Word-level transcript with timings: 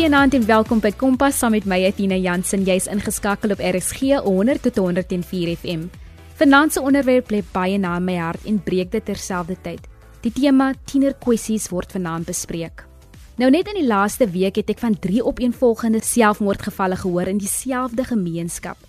Goeienaand 0.00 0.32
en 0.32 0.46
welkom 0.48 0.78
by 0.80 0.94
Kompas 0.96 1.36
saam 1.42 1.52
met 1.52 1.66
my 1.68 1.76
Athena 1.84 2.16
Jansen. 2.16 2.62
Jy's 2.64 2.86
ingeskakel 2.88 3.52
op 3.52 3.60
RSG 3.60 4.14
100 4.24 4.62
tot 4.64 4.78
104 4.80 5.50
FM. 5.60 5.82
Vanaand 6.38 6.72
se 6.72 6.80
onderwerp 6.80 7.28
lê 7.28 7.42
baie 7.52 7.76
na 7.76 7.98
my 8.00 8.14
hart 8.16 8.46
en 8.48 8.62
breek 8.64 8.94
dit 8.94 9.04
terselfdertyd. 9.04 9.82
Die 10.24 10.32
tema 10.32 10.70
tienerkwessies 10.88 11.68
word 11.68 11.92
vanaand 11.92 12.30
bespreek. 12.32 12.86
Nou 13.36 13.50
net 13.52 13.68
in 13.68 13.82
die 13.82 13.84
laaste 13.90 14.24
week 14.32 14.56
het 14.62 14.72
ek 14.72 14.80
van 14.80 14.96
3 14.96 15.20
opeenvolgende 15.20 16.00
selfmoordgevalle 16.00 16.96
gehoor 17.04 17.28
in 17.28 17.44
dieselfde 17.44 18.08
gemeenskap. 18.08 18.80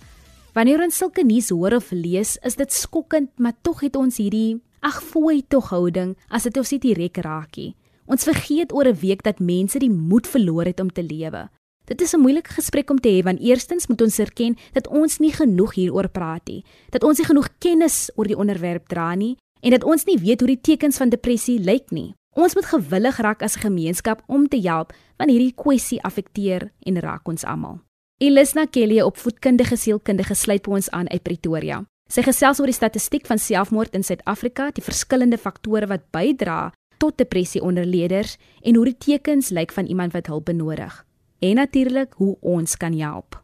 Wanneer 0.56 0.80
ons 0.88 0.96
sulke 0.96 1.26
nuus 1.28 1.52
hoor 1.52 1.76
of 1.76 1.92
lees, 1.92 2.38
is 2.40 2.56
dit 2.56 2.72
skokkend, 2.72 3.36
maar 3.36 3.60
tog 3.60 3.84
het 3.84 4.00
ons 4.00 4.16
hierdie 4.16 4.62
ag 4.80 5.04
fooi 5.04 5.44
tog 5.44 5.74
houding 5.76 6.16
as 6.32 6.48
dit 6.48 6.56
ons 6.56 6.72
nie 6.72 6.80
direk 6.88 7.20
raakie. 7.20 7.74
Ons 8.06 8.24
vergeet 8.24 8.72
oor 8.72 8.86
'n 8.86 8.98
week 9.00 9.22
dat 9.22 9.38
mense 9.38 9.78
die 9.78 9.90
moed 9.90 10.26
verloor 10.26 10.64
het 10.64 10.80
om 10.80 10.92
te 10.92 11.02
lewe. 11.02 11.48
Dit 11.86 12.00
is 12.00 12.14
'n 12.14 12.20
moeilike 12.20 12.52
gesprek 12.52 12.90
om 12.90 13.00
te 13.00 13.08
hê 13.08 13.22
want 13.22 13.40
eerstens 13.40 13.86
moet 13.86 14.02
ons 14.02 14.18
erken 14.18 14.56
dat 14.72 14.88
ons 14.88 15.18
nie 15.18 15.32
genoeg 15.32 15.74
hieroor 15.74 16.08
praat 16.08 16.46
nie, 16.46 16.64
dat 16.90 17.02
ons 17.02 17.18
nie 17.18 17.26
genoeg 17.26 17.48
kennis 17.58 18.10
oor 18.14 18.26
die 18.26 18.38
onderwerp 18.38 18.88
dra 18.88 19.14
nie 19.14 19.36
en 19.60 19.70
dat 19.70 19.84
ons 19.84 20.04
nie 20.04 20.18
weet 20.18 20.40
hoe 20.40 20.48
die 20.48 20.60
tekens 20.60 20.96
van 20.96 21.08
depressie 21.08 21.58
lyk 21.58 21.90
nie. 21.90 22.14
Ons 22.34 22.54
moet 22.54 22.64
gewillig 22.64 23.16
raak 23.16 23.42
as 23.42 23.56
'n 23.56 23.60
gemeenskap 23.60 24.22
om 24.26 24.48
te 24.48 24.60
help 24.60 24.92
want 25.18 25.30
hierdie 25.30 25.54
kwessie 25.54 26.02
affekteer 26.02 26.72
en 26.86 27.00
raak 27.00 27.28
ons 27.28 27.44
almal. 27.44 27.80
Elisna 28.18 28.66
Kelly, 28.66 29.00
opvoedkundige 29.00 29.76
sielkundige, 29.76 30.34
sluit 30.34 30.62
by 30.62 30.70
ons 30.70 30.90
aan 30.90 31.08
uit 31.08 31.22
Pretoria. 31.22 31.84
Sy 32.08 32.22
gesels 32.22 32.60
oor 32.60 32.66
die 32.66 32.74
statistiek 32.74 33.26
van 33.26 33.38
selfmoord 33.38 33.94
in 33.94 34.02
Suid-Afrika, 34.02 34.70
die 34.70 34.84
verskillende 34.84 35.38
faktore 35.38 35.86
wat 35.86 36.10
bydra 36.10 36.72
tot 37.02 37.18
depressie 37.18 37.62
onder 37.62 37.86
leerders 37.86 38.36
en 38.62 38.76
hoe 38.78 38.84
die 38.92 38.98
tekens 38.98 39.50
lyk 39.50 39.72
van 39.74 39.86
iemand 39.90 40.14
wat 40.14 40.30
hulp 40.30 40.44
benodig. 40.50 41.00
En 41.42 41.58
natuurlik 41.58 42.14
hoe 42.22 42.36
ons 42.40 42.76
kan 42.76 42.94
help. 42.98 43.40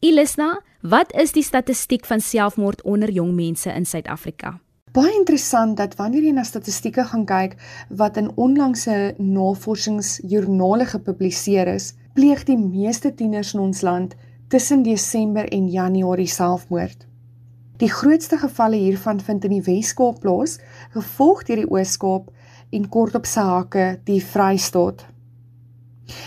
Ilisna, 0.00 0.62
wat 0.82 1.12
is 1.14 1.34
die 1.36 1.44
statistiek 1.44 2.06
van 2.08 2.20
selfmoord 2.20 2.82
onder 2.82 3.10
jong 3.10 3.34
mense 3.36 3.70
in 3.70 3.86
Suid-Afrika? 3.86 4.56
Baie 4.90 5.12
interessant 5.14 5.76
dat 5.78 5.94
wanneer 6.00 6.24
jy 6.26 6.32
na 6.34 6.42
statistieke 6.42 7.04
gaan 7.12 7.26
kyk 7.28 7.54
wat 8.00 8.16
in 8.18 8.32
onlangse 8.34 9.14
navorsingsjoernale 9.18 10.88
gepubliseer 10.90 11.70
is, 11.70 11.92
pleeg 12.18 12.42
die 12.48 12.58
meeste 12.58 13.12
tieners 13.14 13.52
in 13.54 13.62
ons 13.68 13.84
land 13.86 14.16
tussen 14.50 14.82
Desember 14.82 15.46
en 15.46 15.68
Januarie 15.70 16.26
selfmoord. 16.26 17.06
Die 17.78 17.92
grootste 17.92 18.40
gevalle 18.40 18.76
hiervan 18.76 19.20
vind 19.24 19.46
in 19.46 19.54
die 19.60 19.64
Wes-Kaap 19.68 20.18
plaas, 20.24 20.58
gevolg 20.96 21.46
deur 21.46 21.62
die 21.62 21.70
Oos-Kaap 21.70 22.32
en 22.70 22.88
kort 22.88 23.14
op 23.18 23.26
sy 23.26 23.44
hake 23.46 23.86
die 24.06 24.20
Vrystaat. 24.24 25.06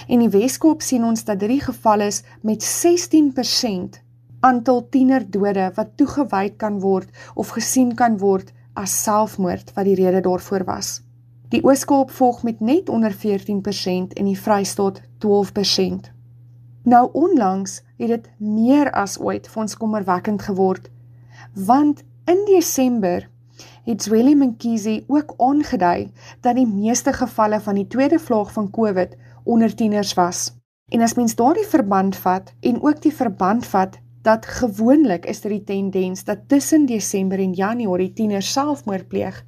In 0.07 0.23
die 0.23 0.31
Wes-Kaap 0.31 0.81
sien 0.81 1.03
ons 1.03 1.25
dat 1.27 1.39
dit 1.43 1.55
die 1.57 1.63
geval 1.63 2.05
is 2.07 2.21
met 2.41 2.63
16% 2.63 3.99
aantal 4.43 4.83
tienerdode 4.91 5.69
wat 5.75 5.95
toegewy 5.99 6.49
kan 6.59 6.79
word 6.83 7.09
of 7.35 7.55
gesien 7.55 7.93
kan 7.95 8.17
word 8.19 8.51
as 8.79 8.95
selfmoord 9.03 9.71
wat 9.75 9.87
die 9.87 9.97
rede 9.99 10.23
daarvoor 10.25 10.65
was. 10.67 10.99
Die 11.53 11.61
Oos-Kaap 11.63 12.11
volg 12.11 12.41
met 12.43 12.59
net 12.59 12.89
onder 12.89 13.13
14% 13.13 14.15
en 14.17 14.25
die 14.25 14.39
Vrystaat 14.39 15.01
12%. 15.25 16.09
Nou 16.83 17.09
onlangs 17.13 17.81
het 17.97 18.09
dit 18.09 18.29
meer 18.37 18.91
as 18.91 19.19
ooit 19.19 19.47
vir 19.47 19.61
ons 19.61 19.77
kommerwekkend 19.77 20.41
geword 20.41 20.89
want 21.53 22.01
in 22.25 22.39
Desember 22.47 23.27
het 23.83 24.03
Zweli 24.03 24.35
Mkhize 24.35 25.03
ook 25.07 25.33
aangedui 25.37 26.11
dat 26.41 26.55
die 26.55 26.67
meeste 26.67 27.13
gevalle 27.13 27.59
van 27.59 27.75
die 27.75 27.87
tweede 27.87 28.19
vlaag 28.19 28.51
van 28.53 28.69
COVID 28.69 29.15
onder 29.43 29.75
tieners 29.75 30.13
was. 30.13 30.53
En 30.91 31.01
as 31.01 31.13
mens 31.13 31.35
daardie 31.35 31.67
verband 31.67 32.15
vat 32.15 32.53
en 32.59 32.81
ook 32.81 33.01
die 33.01 33.13
verband 33.13 33.65
vat 33.65 33.99
dat 34.23 34.45
gewoonlik 34.45 35.25
is 35.25 35.41
dit 35.41 35.51
die 35.51 35.63
tendens 35.63 36.23
dat 36.23 36.47
tussen 36.47 36.85
Desember 36.85 37.39
en 37.39 37.53
Januarie 37.53 38.13
tieners 38.13 38.51
selfmoord 38.51 39.07
pleeg, 39.07 39.43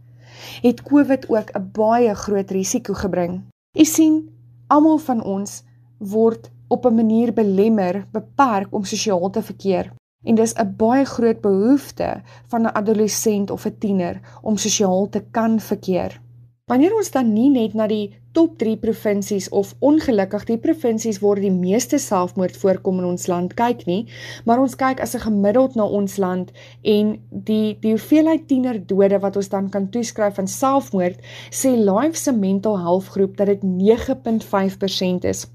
het 0.62 0.82
COVID 0.84 1.30
ook 1.30 1.50
'n 1.56 1.70
baie 1.72 2.14
groot 2.14 2.52
risiko 2.52 2.94
gebring. 2.94 3.44
U 3.80 3.86
sien, 3.86 4.30
almal 4.68 4.98
van 4.98 5.24
ons 5.24 5.64
word 5.98 6.52
op 6.68 6.86
'n 6.86 6.96
manier 6.96 7.34
belemmer, 7.34 8.08
beperk 8.12 8.68
om 8.74 8.84
sosiaal 8.84 9.30
te 9.30 9.42
verkeer. 9.42 9.94
En 10.26 10.36
dis 10.36 10.54
'n 10.54 10.76
baie 10.78 11.06
groot 11.06 11.42
behoefte 11.42 12.22
van 12.48 12.62
'n 12.62 12.76
adolessent 12.82 13.52
of 13.52 13.66
'n 13.66 13.78
tiener 13.80 14.20
om 14.42 14.58
sosiaal 14.58 15.10
te 15.10 15.24
kan 15.32 15.60
verkeer. 15.60 16.22
Wanneer 16.66 16.96
ons 16.98 17.12
dan 17.14 17.28
nie 17.34 17.50
net 17.54 17.76
na 17.78 17.86
die 17.86 18.16
top 18.34 18.56
3 18.58 18.80
provinsies 18.82 19.50
of 19.54 19.76
ongelukkig 19.86 20.48
die 20.50 20.58
provinsies 20.58 21.20
waar 21.22 21.38
die 21.38 21.52
meeste 21.54 22.00
selfmoord 22.02 22.58
voorkom 22.58 23.04
in 23.04 23.06
ons 23.12 23.28
land 23.30 23.54
kyk 23.60 23.86
nie, 23.86 24.08
maar 24.50 24.64
ons 24.64 24.74
kyk 24.76 25.04
as 25.06 25.14
'n 25.14 25.26
gemiddeld 25.28 25.76
na 25.76 25.86
ons 25.86 26.18
land 26.18 26.52
en 26.82 27.16
die 27.30 27.78
die 27.82 27.94
hoeveelheid 27.94 28.48
tienerdode 28.48 29.20
wat 29.20 29.36
ons 29.36 29.50
dan 29.50 29.70
kan 29.70 29.90
toeskryf 29.90 30.40
aan 30.40 30.48
selfmoord, 30.48 31.22
sê 31.52 31.78
Life 31.78 32.18
se 32.18 32.32
mental 32.32 32.80
health 32.80 33.14
groep 33.14 33.38
dat 33.38 33.48
dit 33.48 33.62
9.5% 33.62 35.24
is. 35.24 35.46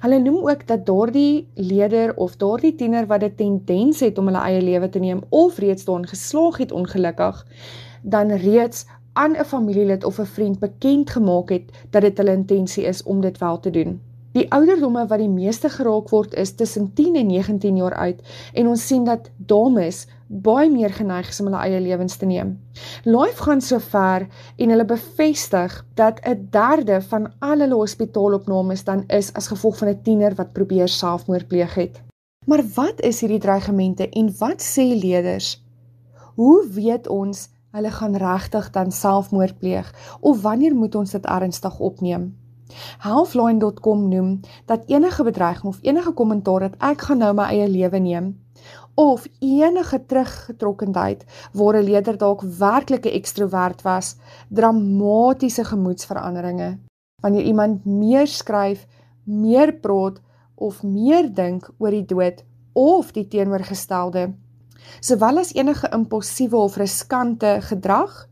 Hulle 0.00 0.18
noem 0.18 0.48
ook 0.48 0.66
dat 0.66 0.86
daardie 0.86 1.48
leier 1.54 2.16
of 2.16 2.36
daardie 2.36 2.74
tiener 2.74 3.06
wat 3.06 3.22
'n 3.22 3.34
tendens 3.36 4.00
het 4.00 4.18
om 4.18 4.26
hulle 4.26 4.44
eie 4.44 4.62
lewe 4.62 4.88
te 4.88 4.98
neem 4.98 5.22
of 5.28 5.58
reeds 5.58 5.84
daarin 5.84 6.06
geslaag 6.06 6.56
het 6.56 6.72
ongelukkig, 6.72 7.46
dan 8.02 8.30
reeds 8.30 8.86
aan 9.12 9.36
'n 9.36 9.44
familielid 9.44 10.04
of 10.04 10.18
'n 10.18 10.24
vriend 10.24 10.58
bekend 10.58 11.10
gemaak 11.10 11.48
het 11.48 11.64
dat 11.90 12.02
dit 12.02 12.16
hulle 12.16 12.32
intensie 12.32 12.84
is 12.84 13.02
om 13.02 13.20
dit 13.20 13.38
wel 13.38 13.60
te 13.60 13.70
doen. 13.70 14.09
Die 14.30 14.46
ouderdomme 14.54 15.08
wat 15.10 15.18
die 15.18 15.30
meeste 15.30 15.66
geraak 15.74 16.10
word 16.14 16.36
is 16.38 16.52
tussen 16.54 16.92
10 16.94 17.16
en 17.18 17.26
19 17.32 17.78
jaar 17.80 17.96
oud 17.98 18.20
en 18.54 18.68
ons 18.70 18.82
sien 18.86 19.02
dat 19.04 19.26
dames 19.36 20.04
baie 20.30 20.68
meer 20.70 20.92
geneig 20.94 21.32
is 21.32 21.40
om 21.42 21.48
hulle 21.48 21.62
eie 21.66 21.80
lewens 21.82 22.14
te 22.16 22.28
neem. 22.30 22.52
Life 23.02 23.42
gaan 23.42 23.58
so 23.60 23.82
ver 23.82 24.28
en 24.54 24.70
hulle 24.70 24.86
bevestig 24.86 25.74
dat 25.98 26.20
'n 26.22 26.46
derde 26.50 27.00
van 27.10 27.26
al 27.40 27.58
hulle 27.58 27.74
hospitaalopnames 27.74 28.84
dan 28.84 29.02
is 29.08 29.32
as 29.34 29.50
gevolg 29.50 29.78
van 29.78 29.88
'n 29.88 30.02
tiener 30.02 30.34
wat 30.34 30.52
probeer 30.52 30.88
selfmoord 30.88 31.48
pleeg 31.48 31.74
het. 31.74 32.02
Maar 32.46 32.62
wat 32.74 33.00
is 33.00 33.20
hierdie 33.20 33.40
dreigemente 33.40 34.08
en 34.08 34.34
wat 34.38 34.62
sê 34.62 34.94
leerders? 34.94 35.62
Hoe 36.34 36.68
weet 36.70 37.08
ons 37.08 37.48
hulle 37.72 37.90
gaan 37.90 38.16
regtig 38.16 38.70
dan 38.70 38.92
selfmoord 38.92 39.58
pleeg 39.58 39.94
of 40.20 40.42
wanneer 40.42 40.74
moet 40.74 40.94
ons 40.94 41.10
dit 41.10 41.26
ernstig 41.26 41.78
opneem? 41.78 42.39
Healthline.com 42.98 44.08
noem 44.08 44.40
dat 44.66 44.84
enige 44.86 45.22
bedreiging 45.24 45.72
of 45.72 45.78
enige 45.82 46.12
kommentaar 46.12 46.60
dat 46.60 46.76
ek 46.78 47.00
gaan 47.08 47.18
nou 47.18 47.34
my 47.34 47.48
eie 47.52 47.68
lewe 47.68 47.98
neem 47.98 48.34
of 49.00 49.26
enige 49.38 50.06
teruggetrokkenheid 50.06 51.24
waar 51.52 51.76
'n 51.76 51.84
leier 51.84 52.16
dalk 52.18 52.42
werklik 52.42 53.04
'n 53.06 53.16
ekstrovert 53.20 53.82
was, 53.82 54.16
dramatiese 54.48 55.64
gemoedsveranderinge. 55.64 56.78
Wanneer 57.22 57.42
iemand 57.42 57.84
meer 57.84 58.26
skryf, 58.26 58.86
meer 59.24 59.72
praat 59.72 60.20
of 60.54 60.82
meer 60.82 61.34
dink 61.34 61.70
oor 61.78 61.90
die 61.90 62.04
dood 62.04 62.44
of 62.72 63.12
die 63.12 63.28
teenoorgestelde, 63.28 64.34
sowel 65.00 65.38
as 65.38 65.54
enige 65.54 65.88
impulsiewe 65.88 66.56
of 66.56 66.76
riskante 66.76 67.58
gedrag, 67.60 68.28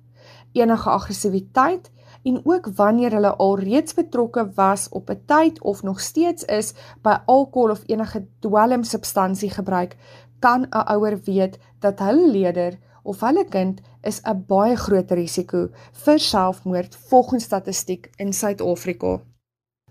enige 0.52 0.90
aggressiwiteit 0.90 1.90
en 2.28 2.40
ook 2.44 2.66
wanneer 2.80 3.12
hulle 3.16 3.36
alreeds 3.36 3.94
betrokke 3.94 4.44
was 4.54 4.88
op 4.88 5.10
'n 5.10 5.22
tyd 5.26 5.62
of 5.62 5.82
nog 5.82 6.00
steeds 6.00 6.44
is 6.44 6.72
by 7.02 7.16
alkohol 7.24 7.70
of 7.70 7.82
enige 7.86 8.26
dwelmsubstansie 8.38 9.50
gebruik, 9.50 9.96
kan 10.38 10.60
'n 10.62 10.86
ouer 10.94 11.20
weet 11.24 11.58
dat 11.78 11.98
hulle 11.98 12.30
leier 12.30 12.78
of 13.02 13.20
hulle 13.20 13.44
kind 13.44 13.80
is 14.02 14.20
'n 14.22 14.44
baie 14.46 14.76
groot 14.76 15.10
risiko 15.10 15.68
vir 15.92 16.18
selfmoord 16.18 16.96
volgens 16.96 17.44
statistiek 17.44 18.10
in 18.16 18.32
Suid-Afrika. 18.32 19.20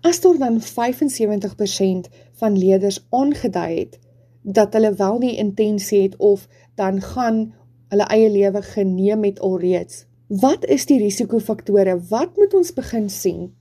As 0.00 0.20
daar 0.20 0.38
dan 0.38 0.60
75% 0.60 2.08
van 2.32 2.58
leerders 2.58 3.06
aangedui 3.10 3.78
het 3.78 3.98
dat 4.42 4.72
hulle 4.72 4.94
wel 4.94 5.18
nie 5.18 5.36
intensie 5.36 6.02
het 6.02 6.16
of 6.16 6.48
dan 6.74 7.00
gaan 7.02 7.54
hulle 7.88 8.06
eie 8.06 8.30
lewe 8.30 8.62
geneem 8.62 9.24
het 9.24 9.40
alreeds. 9.40 10.07
Wat 10.28 10.64
is 10.64 10.86
die 10.86 10.98
risikofaktore? 10.98 12.00
Wat 12.08 12.36
moet 12.36 12.54
ons 12.54 12.72
begin 12.72 13.08
sien? 13.08 13.54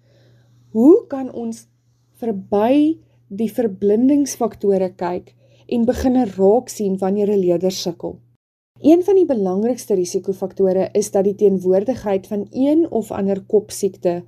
Hoe 0.72 1.08
kan 1.08 1.32
ons 1.32 1.68
verby 2.20 3.00
die 3.28 3.50
verblindingsfaktore 3.52 4.94
kyk 4.96 5.34
en 5.68 5.86
beginne 5.88 6.26
raak 6.38 6.70
sien 6.72 6.96
wanneer 7.02 7.30
'n 7.32 7.40
leier 7.40 7.72
sukkel. 7.72 8.20
Een 8.82 9.04
van 9.04 9.16
die 9.16 9.26
belangrikste 9.26 9.96
risikofaktore 9.96 10.90
is 10.94 11.12
dat 11.12 11.24
die 11.24 11.36
teenwoordigheid 11.36 12.28
van 12.28 12.48
een 12.52 12.92
of 12.92 13.12
ander 13.12 13.42
kopsiekte 13.42 14.24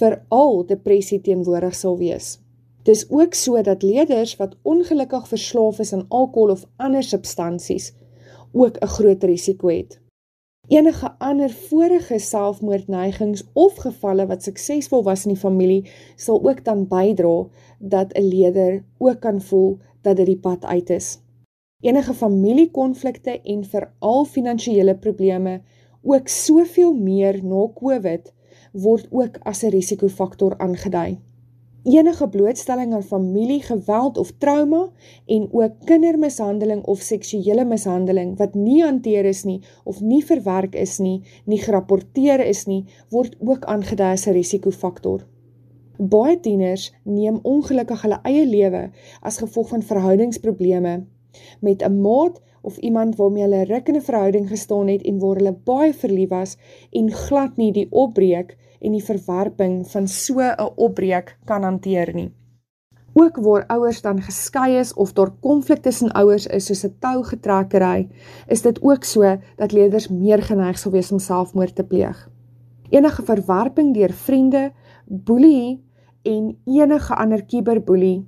veral 0.00 0.66
depressie 0.66 1.20
teenwoordig 1.20 1.74
sal 1.74 1.98
wees. 1.98 2.38
Dis 2.82 3.10
ook 3.10 3.34
so 3.34 3.62
dat 3.62 3.82
leerders 3.82 4.36
wat 4.36 4.56
ongelukkig 4.62 5.28
verslaaf 5.28 5.78
is 5.78 5.92
aan 5.92 6.06
alkohol 6.08 6.50
of 6.50 6.66
ander 6.76 7.02
substansies 7.02 7.92
ook 8.52 8.76
'n 8.82 8.86
groot 8.86 9.24
risiko 9.24 9.68
het. 9.68 10.00
Enige 10.68 11.14
ander 11.18 11.50
vorige 11.50 12.18
selfmoordneigings 12.18 13.44
of 13.52 13.76
gevalle 13.80 14.26
wat 14.28 14.42
suksesvol 14.44 15.00
was 15.06 15.22
in 15.24 15.32
die 15.32 15.40
familie 15.40 15.78
sal 16.20 16.42
ook 16.44 16.58
dan 16.66 16.82
bydra 16.90 17.46
dat 17.78 18.12
'n 18.12 18.28
leier 18.28 18.84
ook 18.98 19.20
kan 19.20 19.40
voel 19.40 19.78
dat 20.02 20.16
dit 20.16 20.26
die 20.26 20.38
pad 20.38 20.64
uit 20.64 20.90
is. 20.90 21.08
Enige 21.80 22.14
familiekonflikte 22.14 23.40
en 23.40 23.64
veral 23.64 24.24
finansiële 24.24 24.96
probleme 24.96 25.60
ook 26.02 26.28
soveel 26.28 26.92
meer 26.94 27.44
na 27.44 27.68
COVID 27.74 28.32
word 28.72 29.06
ook 29.10 29.38
as 29.42 29.62
'n 29.62 29.70
risikofaktor 29.70 30.58
aangedui. 30.58 31.18
Enige 31.84 32.28
blootstelling 32.28 32.92
aan 32.94 33.02
familiegeweld 33.02 34.18
of 34.18 34.32
trauma 34.38 34.90
en 35.26 35.48
ook 35.52 35.72
kindermishandeling 35.84 36.82
of 36.84 37.00
seksuele 37.00 37.64
mishandeling 37.64 38.36
wat 38.38 38.54
nie 38.54 38.82
hanteer 38.82 39.24
is 39.24 39.44
nie 39.44 39.60
of 39.84 40.00
nie 40.00 40.24
verwerk 40.24 40.74
is 40.74 40.98
nie, 40.98 41.22
nie 41.44 41.60
gerapporteer 41.62 42.42
is 42.44 42.64
nie, 42.66 42.84
word 43.10 43.36
ook 43.38 43.64
aangedui 43.64 44.10
as 44.12 44.26
'n 44.26 44.32
risikofaktor. 44.32 45.26
Baie 45.98 46.40
tieners 46.40 46.94
neem 47.04 47.38
ongelukkig 47.42 48.02
hulle 48.02 48.18
eie 48.24 48.46
lewe 48.46 48.90
as 49.22 49.38
gevolg 49.38 49.68
van 49.68 49.82
verhoudingsprobleme 49.82 51.06
met 51.60 51.82
'n 51.82 52.00
maat 52.00 52.40
of 52.62 52.76
iemand 52.76 53.16
waarmee 53.16 53.42
hulle 53.42 53.64
ruk 53.64 53.88
in 53.88 53.96
'n 53.96 54.08
verhouding 54.08 54.48
gestaan 54.48 54.88
het 54.88 55.02
en 55.02 55.18
waar 55.18 55.36
hulle 55.36 55.56
baie 55.64 55.94
verlief 55.94 56.28
was 56.28 56.56
en 56.90 57.12
glad 57.12 57.56
nie 57.56 57.72
die 57.72 57.86
opbreek 57.90 58.56
en 58.80 58.92
die 58.92 59.04
verwerping 59.04 59.88
van 59.90 60.08
so 60.08 60.40
'n 60.40 60.72
opbreek 60.76 61.38
kan 61.44 61.62
hanteer 61.62 62.14
nie. 62.14 62.32
Ook 63.12 63.36
waar 63.36 63.66
ouers 63.66 64.00
dan 64.00 64.22
geskei 64.22 64.78
is 64.78 64.94
of 64.94 65.12
daar 65.12 65.30
konflik 65.40 65.82
tussen 65.82 66.12
ouers 66.12 66.46
is 66.46 66.66
soos 66.66 66.84
'n 66.84 66.96
tougetrekkery, 67.00 68.08
is 68.46 68.62
dit 68.62 68.82
ook 68.82 69.04
so 69.04 69.38
dat 69.56 69.72
leerders 69.72 70.08
meer 70.08 70.42
geneig 70.42 70.78
sal 70.78 70.92
wees 70.92 71.12
om 71.12 71.18
selfmoord 71.18 71.74
te 71.74 71.84
pleeg. 71.84 72.30
Enige 72.88 73.22
verwerping 73.22 73.94
deur 73.94 74.12
vriende, 74.12 74.72
boelie 75.06 75.84
en 76.22 76.58
enige 76.64 77.14
ander 77.14 77.44
kiberboelie, 77.44 78.26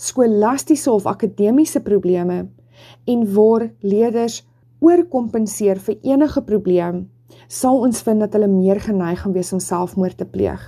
skolastiese 0.00 0.90
of 0.92 1.06
akademiese 1.06 1.80
probleme 1.84 2.48
en 3.04 3.24
waar 3.34 3.68
leerders 3.84 4.40
oorkompenseer 4.80 5.80
vir 5.84 5.98
enige 6.02 6.42
probleem, 6.42 7.02
sal 7.48 7.82
ons 7.84 8.00
vind 8.06 8.24
dat 8.24 8.36
hulle 8.36 8.48
meer 8.48 8.80
geneig 8.80 9.20
gaan 9.20 9.36
wees 9.36 9.52
om 9.52 9.60
selfmoord 9.60 10.16
te 10.22 10.26
pleeg. 10.26 10.62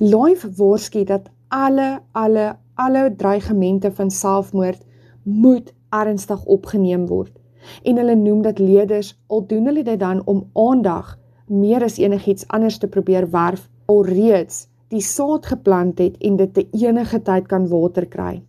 Life 0.00 0.48
waarsku 0.56 1.04
dat 1.04 1.28
alle 1.52 2.00
alle 2.12 2.54
alle 2.74 3.04
dreigemente 3.16 3.92
van 3.94 4.10
selfmoord 4.10 4.80
moet 5.22 5.72
ernstig 5.94 6.44
opgeneem 6.44 7.06
word. 7.06 7.36
En 7.84 8.00
hulle 8.00 8.16
noem 8.18 8.42
dat 8.42 8.58
leerders 8.58 9.14
al 9.26 9.46
doen 9.46 9.68
hulle 9.70 9.84
dit 9.86 10.00
dan 10.00 10.22
om 10.24 10.42
aandag 10.58 11.14
meer 11.46 11.84
as 11.84 12.00
enigiets 12.00 12.48
anders 12.48 12.78
te 12.78 12.88
probeer 12.88 13.28
werf 13.30 13.68
alreeds 13.86 14.64
die 14.94 15.04
saad 15.04 15.46
geplant 15.46 15.98
het 15.98 16.16
en 16.20 16.36
dit 16.36 16.54
te 16.54 16.66
enige 16.72 17.20
tyd 17.22 17.48
kan 17.50 17.68
water 17.68 18.06
kry. 18.06 18.42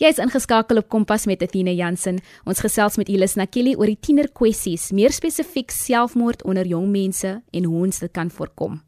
Jy 0.00 0.08
is 0.08 0.20
ingeskakel 0.22 0.80
op 0.80 0.88
Kompas 0.88 1.26
met 1.28 1.42
Athena 1.44 1.74
Jansen. 1.76 2.22
Ons 2.48 2.62
gesels 2.64 2.96
met 2.96 3.10
Elis 3.12 3.34
Nakili 3.36 3.74
oor 3.76 3.90
die 3.90 3.98
tiener 4.00 4.30
kwessies, 4.32 4.86
meer 4.96 5.12
spesifiek 5.12 5.68
selfmoord 5.70 6.46
onder 6.48 6.64
jong 6.64 6.86
mense 6.88 7.34
en 7.52 7.66
hoe 7.68 7.82
ons 7.84 8.00
dit 8.00 8.12
kan 8.16 8.30
voorkom. 8.32 8.78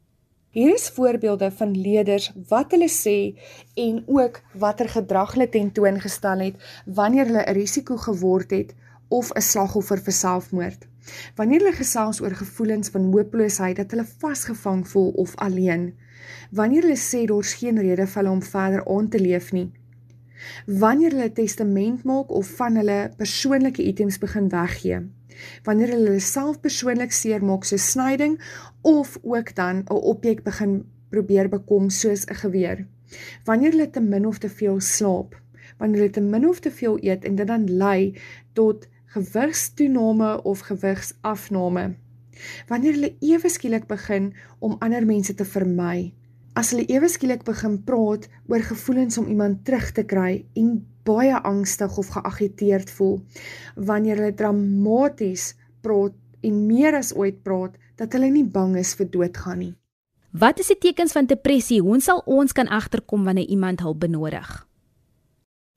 Hier 0.53 0.73
is 0.73 0.89
voorbeelde 0.93 1.51
van 1.51 1.75
leerders 1.77 2.31
wat 2.49 2.73
hulle 2.73 2.89
sê 2.89 3.33
en 3.77 4.03
ook 4.05 4.39
watter 4.61 4.89
gedrag 4.89 5.35
hulle 5.35 5.49
tentoongestel 5.53 6.43
het 6.47 6.67
wanneer 6.85 7.29
hulle 7.29 7.45
'n 7.45 7.57
risiko 7.57 7.97
geword 7.97 8.51
het 8.51 8.73
of 9.09 9.29
'n 9.33 9.41
slagoffer 9.41 10.01
vir 10.01 10.13
selfmoord. 10.13 10.87
Wanneer 11.35 11.59
hulle 11.59 11.77
gesels 11.77 12.21
oor 12.21 12.35
gevoelens 12.41 12.89
van 12.89 13.11
hooploosheid 13.13 13.75
dat 13.75 13.91
hulle 13.91 14.05
vasgevang 14.19 14.87
voel 14.87 15.09
of 15.09 15.35
alleen. 15.35 15.93
Wanneer 16.51 16.81
hulle 16.81 16.99
sê 16.99 17.25
daar's 17.25 17.53
geen 17.53 17.79
rede 17.79 18.07
vir 18.07 18.21
hulle 18.21 18.35
om 18.35 18.41
verder 18.41 18.85
aan 18.87 19.09
te 19.09 19.19
leef 19.19 19.51
nie 19.51 19.71
wanneer 20.65 21.11
hulle 21.11 21.31
testament 21.31 22.03
maak 22.03 22.31
of 22.31 22.47
van 22.57 22.79
hulle 22.79 22.97
persoonlike 23.17 23.83
items 23.83 24.17
begin 24.19 24.49
weggee. 24.49 25.01
Wanneer 25.63 25.93
hulle 25.95 26.19
self 26.19 26.59
persoonlik 26.63 27.11
seermaak 27.11 27.65
so 27.65 27.77
snyding 27.77 28.39
of 28.81 29.17
ook 29.21 29.55
dan 29.55 29.83
'n 29.83 30.03
objek 30.13 30.43
begin 30.43 30.83
probeer 31.09 31.49
bekom 31.49 31.89
soos 31.89 32.25
'n 32.25 32.35
geweer. 32.35 32.85
Wanneer 33.45 33.71
hulle 33.71 33.89
te 33.89 34.01
min 34.01 34.25
of 34.25 34.37
te 34.37 34.49
veel 34.49 34.79
slaap, 34.79 35.41
wanneer 35.77 35.99
hulle 35.99 36.11
te 36.11 36.21
min 36.21 36.47
of 36.47 36.59
te 36.59 36.71
veel 36.71 36.97
eet 37.01 37.25
en 37.25 37.35
dit 37.35 37.47
dan 37.47 37.77
lei 37.77 38.17
tot 38.53 38.87
gewigstoename 39.05 40.43
of 40.43 40.59
gewigsafname. 40.59 41.95
Wanneer 42.69 42.97
hulle 42.97 43.13
ewe 43.21 43.49
skielik 43.49 43.87
begin 43.87 44.33
om 44.59 44.77
ander 44.79 45.05
mense 45.05 45.33
te 45.33 45.45
vermy, 45.45 46.13
as 46.53 46.71
hulle 46.73 46.85
ewe 46.91 47.09
skielik 47.09 47.45
begin 47.47 47.79
praat 47.85 48.27
oor 48.49 48.65
gevoelens 48.65 49.17
om 49.17 49.29
iemand 49.29 49.63
terug 49.65 49.91
te 49.91 50.05
kry 50.05 50.43
en 50.59 50.75
baie 51.07 51.35
angstig 51.35 51.97
of 51.97 52.11
geagiteerd 52.15 52.91
voel 52.97 53.17
wanneer 53.75 54.21
hulle 54.21 54.35
dramaties 54.39 55.53
praat 55.83 56.15
en 56.43 56.65
meer 56.67 56.95
as 56.95 57.13
ooit 57.15 57.41
praat 57.43 57.79
dat 57.99 58.13
hulle 58.15 58.29
nie 58.33 58.45
bang 58.45 58.77
is 58.79 58.93
vir 58.99 59.09
doodgaan 59.09 59.59
nie. 59.59 59.73
Wat 60.33 60.59
is 60.59 60.71
die 60.71 60.79
tekens 60.81 61.13
van 61.13 61.29
depressie? 61.29 61.81
Hoe 61.81 61.99
sal 62.01 62.23
ons 62.25 62.55
kan 62.57 62.67
agterkom 62.67 63.25
wanneer 63.25 63.49
iemand 63.53 63.83
hulp 63.85 63.99
benodig? 64.01 64.49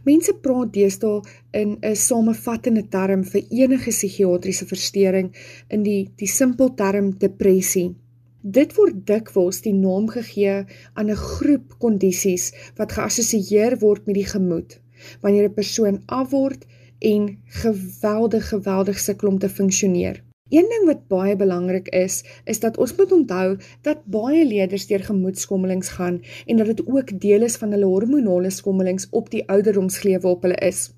Mense 0.07 0.33
praat 0.39 0.69
deesdae 0.75 1.23
in 1.61 1.71
'n 1.83 1.97
samevattende 1.99 2.85
term 2.97 3.23
vir 3.31 3.43
enige 3.61 3.91
psigiatriese 3.91 4.67
verstoring 4.73 5.31
in 5.75 5.83
die 5.83 6.03
die 6.21 6.29
simpel 6.31 6.69
term 6.83 7.09
depressie. 7.25 7.89
Dit 8.59 8.77
word 8.77 9.01
dikwels 9.11 9.59
die 9.65 9.75
naam 9.75 10.07
gegee 10.17 10.59
aan 10.95 11.11
'n 11.11 11.23
groep 11.31 11.75
kondisies 11.83 12.53
wat 12.79 12.95
geassosieer 12.99 13.79
word 13.83 14.07
met 14.07 14.17
die 14.21 14.31
gemoed. 14.35 14.79
Wanneer 15.23 15.49
'n 15.49 15.59
persoon 15.59 16.03
afword 16.07 16.67
en 16.99 17.39
geweldig 17.63 18.49
geweldig 18.55 18.99
sukkel 18.99 19.29
om 19.29 19.39
te 19.39 19.49
funksioneer. 19.49 20.23
Een 20.49 20.69
ding 20.71 20.85
wat 20.87 21.09
baie 21.11 21.37
belangrik 21.37 21.89
is, 21.89 22.21
is 22.45 22.61
dat 22.63 22.77
ons 22.79 22.95
moet 22.97 23.13
onthou 23.13 23.57
dat 23.83 24.05
baie 24.05 24.45
leerders 24.47 24.87
deur 24.87 25.03
gemoedskommelings 25.03 25.89
gaan 25.99 26.21
en 26.47 26.57
dat 26.57 26.67
dit 26.67 26.83
ook 26.87 27.11
deel 27.21 27.43
is 27.43 27.57
van 27.57 27.75
hulle 27.75 27.89
hormonale 27.91 28.51
skommelings 28.51 29.09
op 29.11 29.31
die 29.31 29.43
ouderdomsglewe 29.51 30.29
op 30.29 30.47
hulle 30.47 30.61
is. 30.63 30.93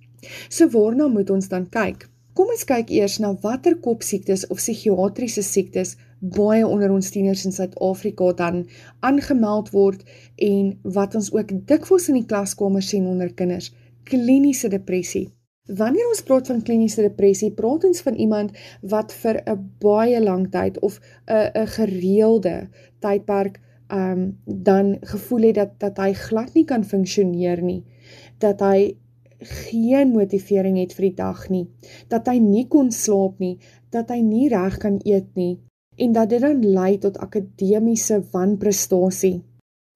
So 0.49 0.69
waarna 0.69 1.07
moet 1.09 1.31
ons 1.31 1.49
dan 1.49 1.65
kyk? 1.73 2.05
Kom 2.37 2.53
ons 2.53 2.67
kyk 2.69 2.93
eers 2.93 3.17
na 3.25 3.33
watter 3.41 3.79
kopsiektes 3.81 4.45
of 4.47 4.61
psigiatriese 4.61 5.43
siektes 5.43 5.97
baie 6.21 6.67
onder 6.67 6.93
ons 6.93 7.09
tieners 7.11 7.47
in 7.49 7.57
Suid-Afrika 7.57 8.33
dan 8.37 8.67
aangemeld 9.01 9.73
word 9.73 10.05
en 10.37 10.75
wat 10.83 11.15
ons 11.15 11.33
ook 11.33 11.57
dikwels 11.73 12.13
in 12.13 12.21
die 12.21 12.29
klaskamer 12.29 12.85
sien 12.85 13.09
onder 13.09 13.33
kinders, 13.33 13.73
kliniese 14.05 14.69
depressie. 14.69 15.29
Wanneer 15.69 16.09
ons 16.09 16.23
praat 16.25 16.47
van 16.49 16.63
kliniese 16.65 17.03
depressie, 17.05 17.51
praat 17.53 17.85
ons 17.85 18.01
van 18.01 18.15
iemand 18.17 18.55
wat 18.81 19.13
vir 19.13 19.43
'n 19.45 19.75
baie 19.81 20.21
lang 20.21 20.49
tyd 20.51 20.79
of 20.81 21.01
'n 21.27 21.51
'n 21.55 21.67
gereelde 21.67 22.69
tydperk 23.01 23.61
ehm 23.89 24.13
um, 24.13 24.39
dan 24.45 24.97
gevoel 25.01 25.43
het 25.43 25.55
dat 25.55 25.73
dat 25.79 25.97
hy 25.97 26.13
glad 26.13 26.55
nie 26.55 26.65
kan 26.65 26.85
funksioneer 26.85 27.63
nie, 27.63 27.85
dat 28.39 28.61
hy 28.61 28.97
geen 29.39 30.09
motivering 30.13 30.79
het 30.79 30.95
vir 30.95 31.03
die 31.03 31.15
dag 31.15 31.49
nie, 31.49 31.67
dat 32.09 32.27
hy 32.27 32.39
nie 32.39 32.67
kon 32.69 32.91
slaap 32.91 33.39
nie, 33.39 33.59
dat 33.91 34.11
hy 34.11 34.21
nie 34.21 34.49
reg 34.49 34.79
kan 34.79 35.01
eet 35.05 35.35
nie. 35.35 35.59
En 35.97 36.13
dat 36.13 36.31
dit 36.31 36.41
dan 36.41 36.63
lei 36.63 36.99
tot 36.99 37.19
akademiese 37.19 38.23
wanprestasie. 38.33 39.43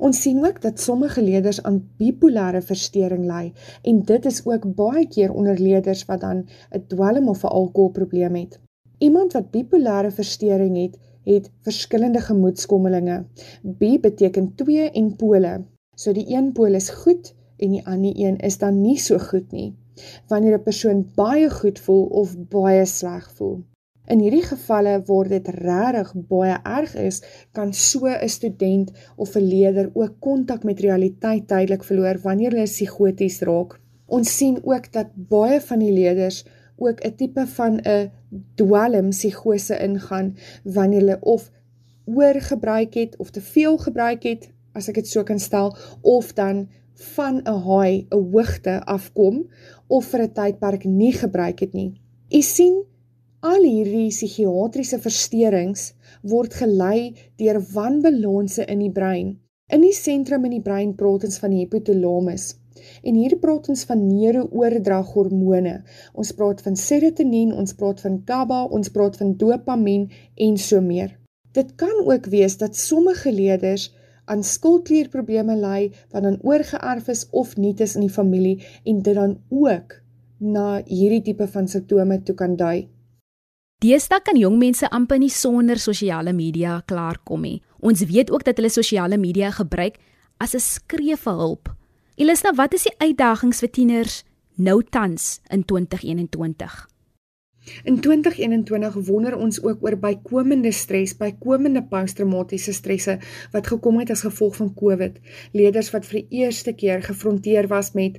Ons 0.03 0.19
sien 0.25 0.41
ook 0.43 0.57
dat 0.63 0.81
sommige 0.81 1.23
leerders 1.23 1.61
aan 1.63 1.77
bipolêre 1.99 2.59
verstoring 2.67 3.23
ly 3.29 3.53
en 3.87 4.01
dit 4.09 4.25
is 4.27 4.41
ook 4.45 4.65
baie 4.75 5.05
keer 5.07 5.31
onder 5.31 5.61
leerders 5.63 6.03
wat 6.09 6.25
dan 6.25 6.41
'n 6.75 6.83
dwelm 6.95 7.29
of 7.29 7.45
'n 7.45 7.55
alkoholprobleem 7.61 8.35
het. 8.35 8.59
Iemand 8.99 9.33
wat 9.33 9.51
bipolêre 9.55 10.11
verstoring 10.11 10.77
het, 10.77 10.99
het 11.25 11.51
verskillende 11.63 12.21
gemoedskommelinge. 12.21 13.25
Bi 13.63 14.01
beteken 14.01 14.55
twee 14.55 14.91
en 14.91 15.17
pole. 15.17 15.65
So 15.95 16.13
die 16.13 16.35
een 16.35 16.53
pool 16.53 16.75
is 16.75 16.91
goed 16.91 17.35
en 17.57 17.71
die 17.71 17.87
ander 17.87 18.13
een 18.17 18.37
is 18.39 18.59
dan 18.59 18.81
nie 18.81 18.99
so 18.99 19.19
goed 19.19 19.53
nie. 19.53 19.75
Wanneer 20.29 20.59
'n 20.59 20.63
persoon 20.63 21.11
baie 21.15 21.51
goed 21.51 21.79
voel 21.79 22.05
of 22.05 22.37
baie 22.49 22.85
sleg 22.85 23.31
voel. 23.35 23.63
In 24.11 24.19
hierdie 24.19 24.43
gevalle 24.43 24.97
waar 25.07 25.29
dit 25.31 25.49
regtig 25.49 26.09
baie 26.29 26.57
erg 26.67 26.95
is, 26.99 27.21
kan 27.55 27.73
so 27.73 28.07
'n 28.07 28.29
student 28.29 28.91
of 29.17 29.37
'n 29.37 29.47
leerder 29.47 29.91
ook 29.95 30.17
kontak 30.19 30.65
met 30.65 30.81
realiteit 30.81 31.47
tydelik 31.49 31.85
verloor 31.85 32.19
wanneer 32.23 32.51
hulle 32.51 32.67
psigoties 32.67 33.41
raak. 33.41 33.79
Ons 34.07 34.37
sien 34.37 34.59
ook 34.65 34.93
dat 34.93 35.15
baie 35.15 35.61
van 35.61 35.79
die 35.79 35.93
leerders 35.93 36.45
ook 36.77 37.01
'n 37.01 37.15
tipe 37.17 37.47
van 37.47 37.81
'n 37.87 38.11
dwelm 38.55 39.09
psigose 39.11 39.79
ingaan 39.79 40.37
wanneer 40.65 41.01
hulle 41.01 41.19
of 41.21 41.51
oorgebruik 42.05 42.95
het 42.95 43.17
of 43.17 43.31
te 43.31 43.41
veel 43.41 43.79
gebruik 43.79 44.23
het, 44.23 44.51
as 44.73 44.89
ek 44.89 44.95
dit 44.95 45.09
so 45.09 45.23
kan 45.23 45.39
stel, 45.39 45.77
of 46.01 46.33
dan 46.33 46.69
van 46.95 47.43
'n 47.45 47.61
haai, 47.69 48.07
'n 48.11 48.31
hoogte 48.33 48.85
afkom 48.85 49.47
of 49.87 50.05
vir 50.05 50.23
'n 50.23 50.33
tydperk 50.33 50.85
nie 50.85 51.13
gebruik 51.13 51.59
het 51.61 51.73
nie. 51.73 52.01
U 52.31 52.41
sien 52.41 52.85
Al 53.43 53.65
hierdie 53.67 54.13
psigiatriese 54.13 55.01
versteurings 55.03 55.89
word 56.33 56.53
gelei 56.55 57.09
deur 57.43 57.57
wanbalanse 57.73 58.63
in 58.71 58.85
die 58.85 58.93
brein. 58.99 59.33
In 59.67 59.83
die 59.83 59.97
sentrum 59.97 60.47
in 60.47 60.53
die 60.55 60.63
brein 60.63 60.93
praat 61.01 61.27
ons 61.27 61.41
van 61.43 61.51
die 61.51 61.65
hypothalamus. 61.65 62.45
En 63.03 63.19
hier 63.19 63.35
praat 63.43 63.67
ons 63.75 63.83
van 63.89 64.05
neurooordraghormone. 64.13 65.75
Ons 66.15 66.31
praat 66.39 66.63
van 66.69 66.79
serotonien, 66.85 67.51
ons 67.65 67.75
praat 67.83 68.05
van 68.07 68.21
GABA, 68.31 68.61
ons 68.79 68.95
praat 68.95 69.19
van 69.19 69.35
dopamien 69.43 70.07
en 70.47 70.63
so 70.69 70.79
meer. 70.79 71.19
Dit 71.51 71.75
kan 71.83 71.99
ook 72.07 72.31
wees 72.31 72.61
dat 72.63 72.79
sommige 72.79 73.35
leerders 73.35 73.91
aan 74.31 74.47
skildklierprobleme 74.47 75.59
ly 75.59 75.91
wat 76.15 76.23
dan 76.31 76.39
oorgeerf 76.47 77.11
is 77.11 77.27
of 77.35 77.59
nie 77.59 77.75
is 77.75 77.99
in 77.99 78.07
die 78.07 78.17
familie 78.23 78.61
en 78.87 79.03
dit 79.03 79.19
dan 79.19 79.41
ook 79.51 79.99
na 80.39 80.79
hierdie 80.87 81.25
tipe 81.27 81.51
van 81.51 81.67
simptome 81.67 82.23
toe 82.23 82.39
kan 82.39 82.55
dui. 82.55 82.92
Deesdae 83.83 84.23
kan 84.23 84.37
jong 84.39 84.61
mense 84.61 84.87
amper 84.95 85.19
nie 85.19 85.33
sonder 85.35 85.81
sosiale 85.83 86.31
media 86.37 86.77
klaarkom 86.87 87.43
nie. 87.43 87.57
Ons 87.83 88.05
weet 88.07 88.31
ook 88.31 88.45
dat 88.47 88.61
hulle 88.61 88.71
sosiale 88.71 89.19
media 89.19 89.51
gebruik 89.51 89.99
as 90.39 90.55
'n 90.55 90.63
skree 90.63 91.17
vir 91.17 91.35
hulp. 91.43 91.75
Elisna, 92.15 92.55
wat 92.55 92.75
is 92.75 92.85
die 92.85 92.95
uitdagings 92.99 93.59
vir 93.59 93.71
tieners 93.71 94.23
nou 94.55 94.83
tans 94.83 95.41
in 95.51 95.65
2021? 95.65 96.93
In 97.85 98.01
2021 98.01 98.95
wonder 99.07 99.37
ons 99.37 99.63
ook 99.63 99.85
oor 99.87 99.97
bykomende 99.99 100.73
stres, 100.73 101.17
bykomende 101.17 101.83
posttraumatiese 101.83 102.73
stresse 102.73 103.19
wat 103.53 103.67
gekom 103.67 103.99
het 103.99 104.11
as 104.11 104.25
gevolg 104.27 104.57
van 104.57 104.75
COVID. 104.75 105.19
Leerders 105.53 105.91
wat 105.91 106.07
vir 106.07 106.21
die 106.21 106.43
eerste 106.43 106.73
keer 106.73 107.03
gefronteer 107.03 107.69
was 107.71 107.93
met 107.93 108.19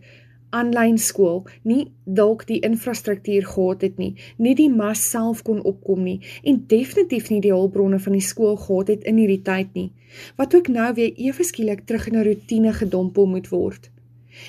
aanlyn 0.60 0.98
skool 1.02 1.42
nie 1.70 1.84
dalk 2.20 2.46
die 2.50 2.60
infrastruktuur 2.68 3.46
gehad 3.54 3.86
het 3.86 3.98
nie, 4.02 4.14
nie 4.38 4.54
die 4.56 4.70
mas 4.70 5.02
self 5.10 5.42
kon 5.48 5.62
opkom 5.72 6.04
nie 6.08 6.20
en 6.44 6.62
definitief 6.68 7.30
nie 7.32 7.42
die 7.46 7.54
hulpbronne 7.54 8.00
van 8.04 8.18
die 8.18 8.26
skool 8.28 8.58
gehad 8.66 8.92
het 8.94 9.08
in 9.10 9.22
hierdie 9.22 9.42
tyd 9.48 9.74
nie. 9.78 9.90
Wat 10.38 10.56
ook 10.56 10.70
nou 10.70 10.92
weer 11.00 11.14
ewe 11.18 11.44
skielik 11.44 11.86
terug 11.90 12.08
in 12.08 12.18
'n 12.20 12.26
rotine 12.28 12.74
gedompel 12.74 13.26
moet 13.26 13.50
word. 13.50 13.90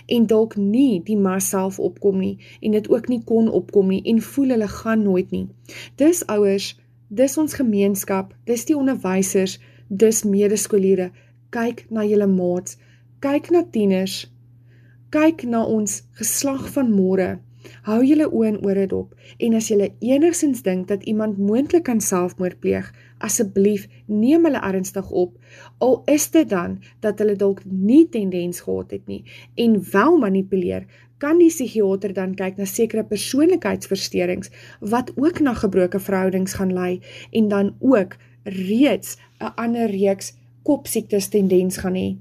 En 0.06 0.26
dalk 0.26 0.56
nie 0.56 1.02
die 1.04 1.16
mas 1.16 1.48
self 1.48 1.78
opkom 1.78 2.18
nie 2.18 2.38
en 2.60 2.70
dit 2.72 2.88
ook 2.88 3.08
nie 3.08 3.22
kon 3.24 3.48
opkom 3.48 3.88
nie 3.88 4.02
en 4.04 4.20
voel 4.20 4.48
hulle 4.48 4.68
gaan 4.68 5.02
nooit 5.02 5.30
nie. 5.30 5.48
Dis 5.96 6.26
ouers, 6.26 6.78
dis 7.08 7.38
ons 7.38 7.54
gemeenskap, 7.54 8.34
dis 8.44 8.64
die 8.64 8.76
onderwysers, 8.76 9.60
dis 9.88 10.24
medeskooliere. 10.24 11.10
Kyk 11.50 11.86
na 11.90 12.04
julle 12.04 12.26
maats, 12.26 12.78
kyk 13.20 13.50
na 13.50 13.62
tieners 13.70 14.33
kyk 15.14 15.44
na 15.46 15.60
ons 15.62 16.00
geslag 16.18 16.64
van 16.74 16.88
môre. 16.90 17.36
Hou 17.86 18.00
julle 18.02 18.26
oë 18.26 18.48
en 18.48 18.56
ore 18.66 18.86
dop 18.90 19.12
en 19.46 19.54
as 19.54 19.68
jy 19.70 19.86
enigsins 20.02 20.64
dink 20.66 20.88
dat 20.90 21.04
iemand 21.08 21.38
moontlik 21.38 21.84
kan 21.86 22.00
selfmoord 22.02 22.58
pleeg, 22.64 22.88
asseblief 23.22 23.86
neem 24.10 24.44
hulle 24.48 24.60
ernstig 24.66 25.12
op. 25.14 25.38
Al 25.78 26.00
is 26.10 26.26
dit 26.34 26.50
dan 26.50 26.80
dat 27.06 27.22
hulle 27.22 27.38
dalk 27.38 27.62
nie 27.64 28.02
tendens 28.10 28.64
gehad 28.66 28.90
het 28.96 29.06
nie 29.06 29.22
en 29.54 29.78
wel 29.92 30.18
manipuleer, 30.26 30.90
kan 31.22 31.38
die 31.38 31.52
psigiater 31.52 32.12
dan 32.12 32.34
kyk 32.34 32.58
na 32.58 32.66
sekere 32.66 33.06
persoonlikheidsversteurings 33.06 34.50
wat 34.82 35.14
ook 35.14 35.40
na 35.46 35.54
gebroke 35.62 36.02
verhoudings 36.02 36.58
gaan 36.58 36.74
lei 36.74 36.98
en 37.30 37.48
dan 37.54 37.76
ook 37.78 38.18
reeds 38.44 39.16
'n 39.38 39.54
ander 39.54 39.86
reeks 39.94 40.34
kopsiektes 40.66 41.28
tendens 41.28 41.78
gaan 41.78 41.94
hê. 41.94 42.16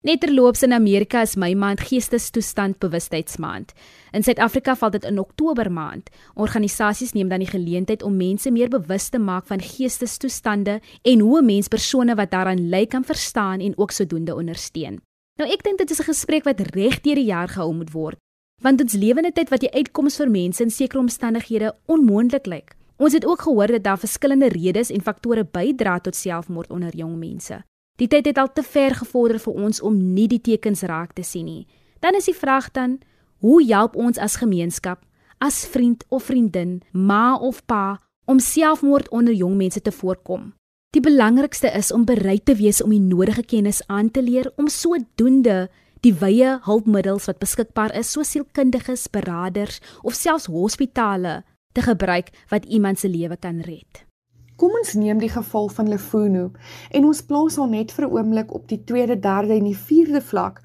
Netterloops 0.00 0.62
in 0.62 0.72
Amerika 0.72 1.24
is 1.26 1.32
my 1.34 1.54
maand 1.58 1.80
geestestoestand 1.82 2.76
bewustheidsmaand. 2.78 3.72
In 4.14 4.22
Suid-Afrika 4.22 4.76
val 4.78 4.92
dit 4.94 5.04
in 5.04 5.16
Oktober 5.18 5.66
maand. 5.74 6.06
Organisasies 6.38 7.16
neem 7.16 7.26
dan 7.32 7.42
die 7.42 7.50
geleentheid 7.50 8.04
om 8.06 8.14
mense 8.14 8.52
meer 8.54 8.70
bewus 8.70 9.08
te 9.10 9.18
maak 9.18 9.48
van 9.50 9.58
geestestoestande 9.58 10.78
en 11.02 11.20
hoe 11.20 11.40
'n 11.40 11.44
mens 11.44 11.68
persone 11.68 12.14
wat 12.14 12.30
daaraan 12.30 12.68
ly 12.70 12.86
kan 12.86 13.04
verstaan 13.04 13.60
en 13.60 13.74
ook 13.76 13.90
sodoende 13.90 14.34
ondersteun. 14.34 15.00
Nou 15.36 15.50
ek 15.50 15.62
dink 15.64 15.78
dit 15.78 15.90
is 15.90 15.98
'n 15.98 16.10
gesprek 16.14 16.44
wat 16.44 16.60
reg 16.60 17.00
deur 17.00 17.14
die 17.14 17.24
jaar 17.34 17.48
gehou 17.48 17.74
moet 17.74 17.90
word, 17.90 18.18
want 18.62 18.80
ons 18.80 18.92
lewende 18.92 19.32
tyd 19.32 19.48
wat 19.50 19.60
die 19.60 19.74
uitkoms 19.74 20.16
vir 20.16 20.30
mense 20.30 20.62
in 20.62 20.70
sekere 20.70 21.00
omstandighede 21.00 21.74
onmoontlik 21.86 22.46
lyk. 22.46 22.76
Ons 22.98 23.12
het 23.12 23.26
ook 23.26 23.40
gehoor 23.40 23.66
dat 23.66 23.82
daar 23.82 23.98
verskillende 23.98 24.48
redes 24.48 24.90
en 24.90 25.02
faktore 25.02 25.44
bydra 25.44 25.98
tot 25.98 26.14
selfmoord 26.14 26.70
onder 26.70 26.96
jong 26.96 27.16
mense. 27.16 27.64
Die 27.98 28.06
tyd 28.06 28.28
het 28.30 28.38
al 28.38 28.52
te 28.54 28.62
ver 28.62 28.94
gevorder 28.94 29.40
vir 29.42 29.54
ons 29.58 29.80
om 29.82 29.96
nie 30.14 30.28
die 30.30 30.40
tekens 30.40 30.84
raak 30.86 31.16
te 31.16 31.24
sien 31.26 31.48
nie. 31.50 31.66
Dan 31.98 32.14
is 32.14 32.28
die 32.30 32.36
vraag 32.36 32.70
dan, 32.70 33.00
hoe 33.42 33.58
help 33.66 33.96
ons 33.98 34.18
as 34.22 34.38
gemeenskap, 34.38 35.02
as 35.42 35.64
vriend 35.66 36.04
of 36.08 36.28
vriendin, 36.30 36.78
ma 36.92 37.34
of 37.34 37.64
pa 37.66 37.98
om 38.28 38.38
selfmoord 38.38 39.10
onder 39.10 39.34
jong 39.34 39.56
mense 39.58 39.82
te 39.82 39.90
voorkom? 39.90 40.52
Die 40.94 41.02
belangrikste 41.02 41.68
is 41.74 41.90
om 41.92 42.06
bereid 42.08 42.46
te 42.46 42.54
wees 42.54 42.80
om 42.82 42.94
die 42.94 43.02
nodige 43.02 43.42
kennis 43.42 43.82
aan 43.86 44.10
te 44.10 44.22
leer 44.22 44.52
om 44.56 44.70
sodoende 44.72 45.66
die 46.06 46.14
wye 46.14 46.56
hulpmiddels 46.64 47.26
wat 47.28 47.42
beskikbaar 47.42 47.92
is, 47.98 48.12
soos 48.14 48.30
sielkundiges, 48.32 49.08
beraders 49.10 49.82
of 50.02 50.14
selfs 50.14 50.46
hospitale 50.46 51.42
te 51.74 51.82
gebruik 51.82 52.30
wat 52.52 52.64
iemand 52.64 53.02
se 53.02 53.10
lewe 53.10 53.36
kan 53.36 53.60
red. 53.66 54.07
Kom 54.58 54.72
ons 54.74 54.96
neem 54.98 55.20
die 55.22 55.30
geval 55.30 55.68
van 55.70 55.86
Lefuno 55.86 56.48
en 56.90 57.04
ons 57.06 57.20
plaas 57.22 57.56
hom 57.60 57.76
net 57.76 57.92
vir 57.94 58.04
'n 58.06 58.14
oomblik 58.14 58.54
op 58.54 58.64
die 58.66 58.80
tweede, 58.84 59.14
derde 59.14 59.54
en 59.54 59.68
die 59.70 59.82
vierde 59.88 60.20
vlak 60.20 60.58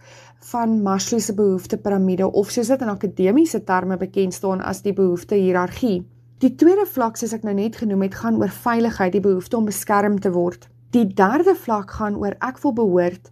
van 0.49 0.81
Maslow 0.81 1.19
se 1.19 1.33
behoeftepiramide 1.33 2.31
of 2.31 2.49
soos 2.49 2.67
dit 2.67 2.81
in 2.81 2.89
akademiese 2.89 3.63
terme 3.63 3.97
bekend 3.97 4.33
staan 4.33 4.61
as 4.61 4.81
die 4.81 4.93
behoeftehiërargie. 4.93 6.05
Die 6.39 6.55
tweede 6.55 6.85
vlak 6.85 7.17
soos 7.17 7.33
ek 7.33 7.43
nou 7.43 7.53
net 7.53 7.75
genoem 7.75 8.01
het, 8.01 8.15
gaan 8.15 8.41
oor 8.41 8.49
veiligheid, 8.49 9.11
die 9.11 9.21
behoefte 9.21 9.57
om 9.57 9.65
beskerm 9.65 10.19
te 10.19 10.31
word. 10.31 10.67
Die 10.89 11.05
derde 11.05 11.55
vlak 11.55 11.91
gaan 11.91 12.15
oor 12.15 12.35
ek 12.41 12.57
wil 12.63 12.73
behoort. 12.73 13.31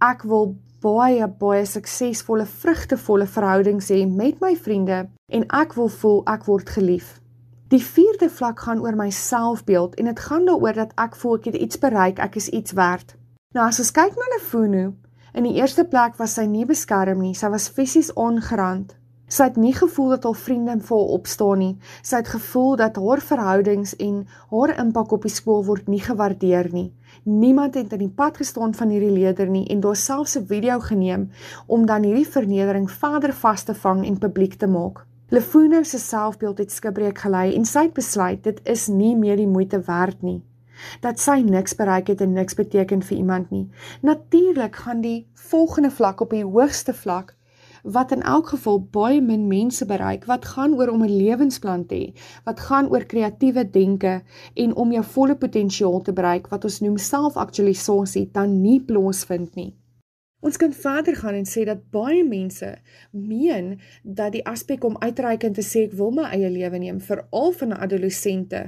Ek 0.00 0.22
wil 0.24 0.56
baie 0.82 1.26
baie 1.26 1.64
suksesvolle, 1.64 2.44
vrugtevolle 2.44 3.26
verhoudings 3.26 3.88
hê 3.88 4.04
met 4.06 4.40
my 4.40 4.56
vriende 4.56 5.08
en 5.28 5.48
ek 5.48 5.72
wil 5.74 5.88
voel 5.88 6.22
ek 6.26 6.44
word 6.44 6.68
geliefd. 6.68 7.21
Die 7.72 7.80
vierde 7.80 8.26
vlak 8.28 8.58
gaan 8.60 8.82
oor 8.84 8.96
my 9.00 9.06
selfbeeld 9.16 9.94
en 9.96 10.04
dit 10.04 10.18
gaan 10.20 10.42
daaroor 10.44 10.76
dat 10.76 10.90
ek 11.00 11.14
voel 11.16 11.38
ek 11.38 11.46
het 11.48 11.54
iets 11.56 11.78
bereik, 11.80 12.18
ek 12.20 12.34
is 12.36 12.48
iets 12.52 12.74
werd. 12.76 13.14
Nou 13.56 13.64
as 13.64 13.78
ons 13.80 13.92
kyk 13.96 14.16
na 14.18 14.26
Lefunu, 14.34 14.82
in 15.32 15.46
die 15.48 15.54
eerste 15.56 15.86
plek 15.88 16.18
was 16.18 16.34
sy 16.36 16.44
nie 16.44 16.66
beskerm 16.68 17.22
nie, 17.24 17.32
sy 17.32 17.48
was 17.48 17.70
fisies 17.72 18.10
ongerand. 18.12 18.92
Sy 19.32 19.46
het 19.48 19.56
nie 19.56 19.72
gevoel 19.72 20.10
dat 20.12 20.26
haar 20.28 20.36
vriende 20.36 20.74
vol 20.84 21.14
opstaan 21.14 21.62
nie. 21.64 21.70
Sy 22.04 22.20
het 22.20 22.28
gevoel 22.34 22.76
dat 22.76 22.98
haar 23.00 23.22
verhoudings 23.24 23.94
en 23.96 24.18
haar 24.50 24.74
impak 24.82 25.14
op 25.16 25.24
die 25.24 25.32
skool 25.32 25.64
word 25.64 25.88
nie 25.88 26.02
gewaardeer 26.04 26.68
nie. 26.74 26.90
Niemand 27.24 27.78
het 27.80 27.94
in 27.96 28.02
die 28.04 28.12
pad 28.12 28.36
gestaan 28.42 28.76
van 28.76 28.92
hierdie 28.92 29.14
leerder 29.14 29.48
nie 29.48 29.64
en 29.72 29.80
daar 29.80 29.96
selfs 29.96 30.36
'n 30.36 30.44
video 30.44 30.76
geneem 30.80 31.30
om 31.66 31.86
dan 31.86 32.04
hierdie 32.04 32.28
vernedering 32.28 32.90
verder 32.90 33.32
vas 33.32 33.64
te 33.64 33.74
vang 33.74 34.04
en 34.04 34.18
publiek 34.18 34.58
te 34.60 34.66
maak. 34.66 35.06
Lefuno 35.32 35.82
se 35.82 35.98
selfbeeld 35.98 36.58
het 36.58 36.72
skibreek 36.72 37.18
gelei 37.24 37.54
en 37.56 37.62
sy 37.64 37.86
het 37.86 37.94
besluit 37.96 38.42
dit 38.44 38.58
is 38.68 38.82
nie 38.92 39.14
meer 39.16 39.38
die 39.40 39.48
moeite 39.48 39.78
werd 39.86 40.18
nie. 40.20 40.42
Dat 41.00 41.22
sy 41.24 41.38
niks 41.46 41.72
bereik 41.78 42.10
het 42.12 42.20
en 42.20 42.34
niks 42.36 42.58
beteken 42.58 43.00
vir 43.00 43.16
iemand 43.16 43.48
nie. 43.50 43.62
Natuurlik 44.04 44.76
gaan 44.84 45.00
die 45.00 45.24
volgende 45.48 45.90
vlak 45.90 46.20
op 46.20 46.36
die 46.36 46.44
hoogste 46.44 46.92
vlak 46.92 47.32
wat 47.82 48.12
in 48.12 48.20
elk 48.34 48.52
geval 48.52 48.82
baie 48.92 49.24
min 49.24 49.48
mense 49.48 49.88
bereik 49.88 50.28
wat 50.28 50.44
gaan 50.52 50.76
oor 50.76 50.92
om 50.92 51.02
'n 51.08 51.16
lewensplan 51.16 51.86
te 51.86 51.94
hê, 51.94 52.12
wat 52.44 52.60
gaan 52.60 52.92
oor 52.92 53.04
kreatiewe 53.04 53.70
denke 53.70 54.22
en 54.54 54.76
om 54.76 54.92
jou 54.92 55.04
volle 55.04 55.36
potensiaal 55.36 56.02
te 56.02 56.12
bereik 56.12 56.48
wat 56.48 56.64
ons 56.64 56.80
noem 56.80 56.98
selfaktualisasie 56.98 58.28
dan 58.32 58.60
nie 58.60 58.80
plaasvind 58.80 59.54
nie. 59.54 59.72
Ons 60.42 60.56
kan 60.58 60.72
verder 60.74 61.14
gaan 61.16 61.36
en 61.38 61.46
sê 61.46 61.62
dat 61.64 61.84
baie 61.94 62.24
mense 62.26 62.68
meen 63.10 63.76
dat 64.02 64.32
die 64.34 64.42
aspek 64.52 64.84
om 64.84 64.96
uitreikend 64.98 65.54
te 65.54 65.62
sê 65.62 65.84
ek 65.86 65.94
wil 66.00 66.10
my 66.16 66.24
eie 66.34 66.50
lewe 66.50 66.80
neem 66.82 66.98
veral 67.00 67.52
van 67.60 67.76
adolessente 67.76 68.64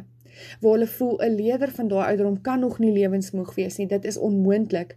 waar 0.61 0.77
hulle 0.77 0.87
voel 0.91 1.19
'n 1.23 1.35
leier 1.39 1.73
van 1.79 1.89
daai 1.89 2.07
ouderdom 2.11 2.41
kan 2.47 2.61
nog 2.61 2.79
nie 2.79 2.93
lewensmoeg 2.93 3.55
wees 3.55 3.77
nie. 3.79 3.87
Dit 3.87 4.05
is 4.05 4.17
onmoontlik. 4.29 4.97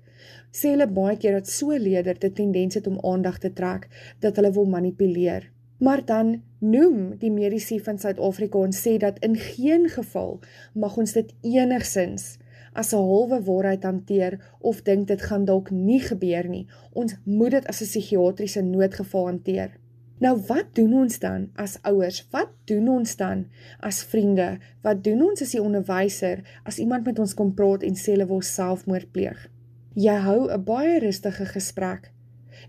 Sê 0.52 0.74
hulle 0.74 0.88
baie 0.88 1.18
keer 1.18 1.34
dat 1.40 1.50
so 1.50 1.72
'n 1.72 1.82
leier 1.82 2.04
die 2.20 2.32
tendens 2.32 2.76
het 2.76 2.88
om 2.88 3.00
aandag 3.12 3.38
te 3.38 3.54
trek 3.54 3.88
dat 4.20 4.36
hulle 4.36 4.52
wil 4.52 4.66
manipuleer. 4.66 5.52
Maar 5.80 6.06
dan 6.06 6.42
noem 6.60 7.18
die 7.18 7.32
mediese 7.32 7.80
van 7.84 8.00
Suid-Afrika 8.00 8.64
en 8.64 8.74
sê 8.74 8.98
dat 8.98 9.20
in 9.20 9.36
geen 9.36 9.90
geval 9.90 10.40
mag 10.74 10.98
ons 10.98 11.14
dit 11.14 11.34
enigsins 11.42 12.38
as 12.78 12.94
'n 12.94 13.08
halwe 13.10 13.40
waarheid 13.50 13.84
hanteer 13.84 14.40
of 14.60 14.82
dink 14.82 15.08
dit 15.08 15.22
gaan 15.22 15.46
dalk 15.46 15.72
nie 15.72 16.00
gebeur 16.00 16.48
nie. 16.48 16.68
Ons 16.94 17.16
moet 17.24 17.52
dit 17.52 17.68
as 17.68 17.82
'n 17.82 17.90
psigiatriese 17.92 18.62
noodgeval 18.62 19.26
hanteer. 19.26 19.72
Nou 20.18 20.34
wat 20.48 20.74
doen 20.74 20.94
ons 20.94 21.20
dan 21.20 21.50
as 21.56 21.78
ouers? 21.86 22.24
Wat 22.34 22.50
doen 22.66 22.88
ons 22.90 23.16
dan 23.16 23.46
as 23.80 24.04
vriende? 24.04 24.58
Wat 24.82 25.04
doen 25.04 25.22
ons 25.22 25.42
as 25.42 25.54
die 25.54 25.62
onderwyser 25.62 26.42
as 26.64 26.80
iemand 26.82 27.06
met 27.06 27.20
ons 27.20 27.34
kom 27.38 27.54
praat 27.54 27.84
en 27.84 27.94
sê 27.96 28.16
hulle 28.16 28.26
wil 28.26 28.42
selfmoord 28.42 29.12
pleeg? 29.12 29.50
Jy 29.94 30.18
hou 30.26 30.50
'n 30.50 30.64
baie 30.64 31.00
rustige 31.00 31.46
gesprek 31.46 32.12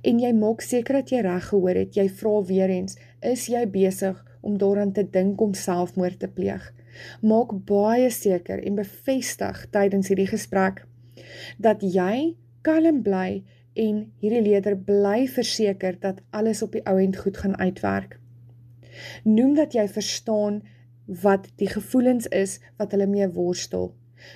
en 0.03 0.19
jy 0.21 0.33
maak 0.33 0.61
seker 0.61 1.01
dat 1.01 1.11
jy 1.11 1.21
reg 1.21 1.49
gehoor 1.49 1.75
het. 1.75 1.97
Jy 1.97 2.09
vra 2.09 2.43
weer 2.43 2.71
eens, 2.71 2.97
is 3.23 3.47
jy 3.49 3.65
besig 3.67 4.25
om 4.41 4.59
daaraan 4.59 4.93
te 4.93 5.11
dink 5.11 5.41
om 5.41 5.55
selfmoord 5.55 6.19
te 6.19 6.29
pleeg? 6.29 6.73
Maak 7.21 7.53
baie 7.69 8.11
seker 8.11 8.63
en 8.65 8.79
bevestig 8.79 9.65
tydens 9.75 10.09
hierdie 10.09 10.31
gesprek 10.31 10.85
dat 11.59 11.83
jy 11.83 12.37
kalm 12.67 13.03
bly 13.03 13.43
en 13.79 14.01
hierdie 14.23 14.43
leier 14.43 14.77
bly 14.87 15.27
verseker 15.31 15.99
dat 16.03 16.23
alles 16.31 16.63
op 16.63 16.75
die 16.75 16.85
ou 16.87 16.97
end 17.01 17.17
goed 17.17 17.37
gaan 17.37 17.57
uitwerk. 17.59 18.19
Noem 19.25 19.55
dat 19.55 19.75
jy 19.77 19.87
verstaan 19.89 20.63
wat 21.23 21.49
die 21.57 21.71
gevoelens 21.71 22.27
is 22.35 22.59
wat 22.77 22.93
hulle 22.93 23.07
mee 23.07 23.29
worstel. 23.33 23.93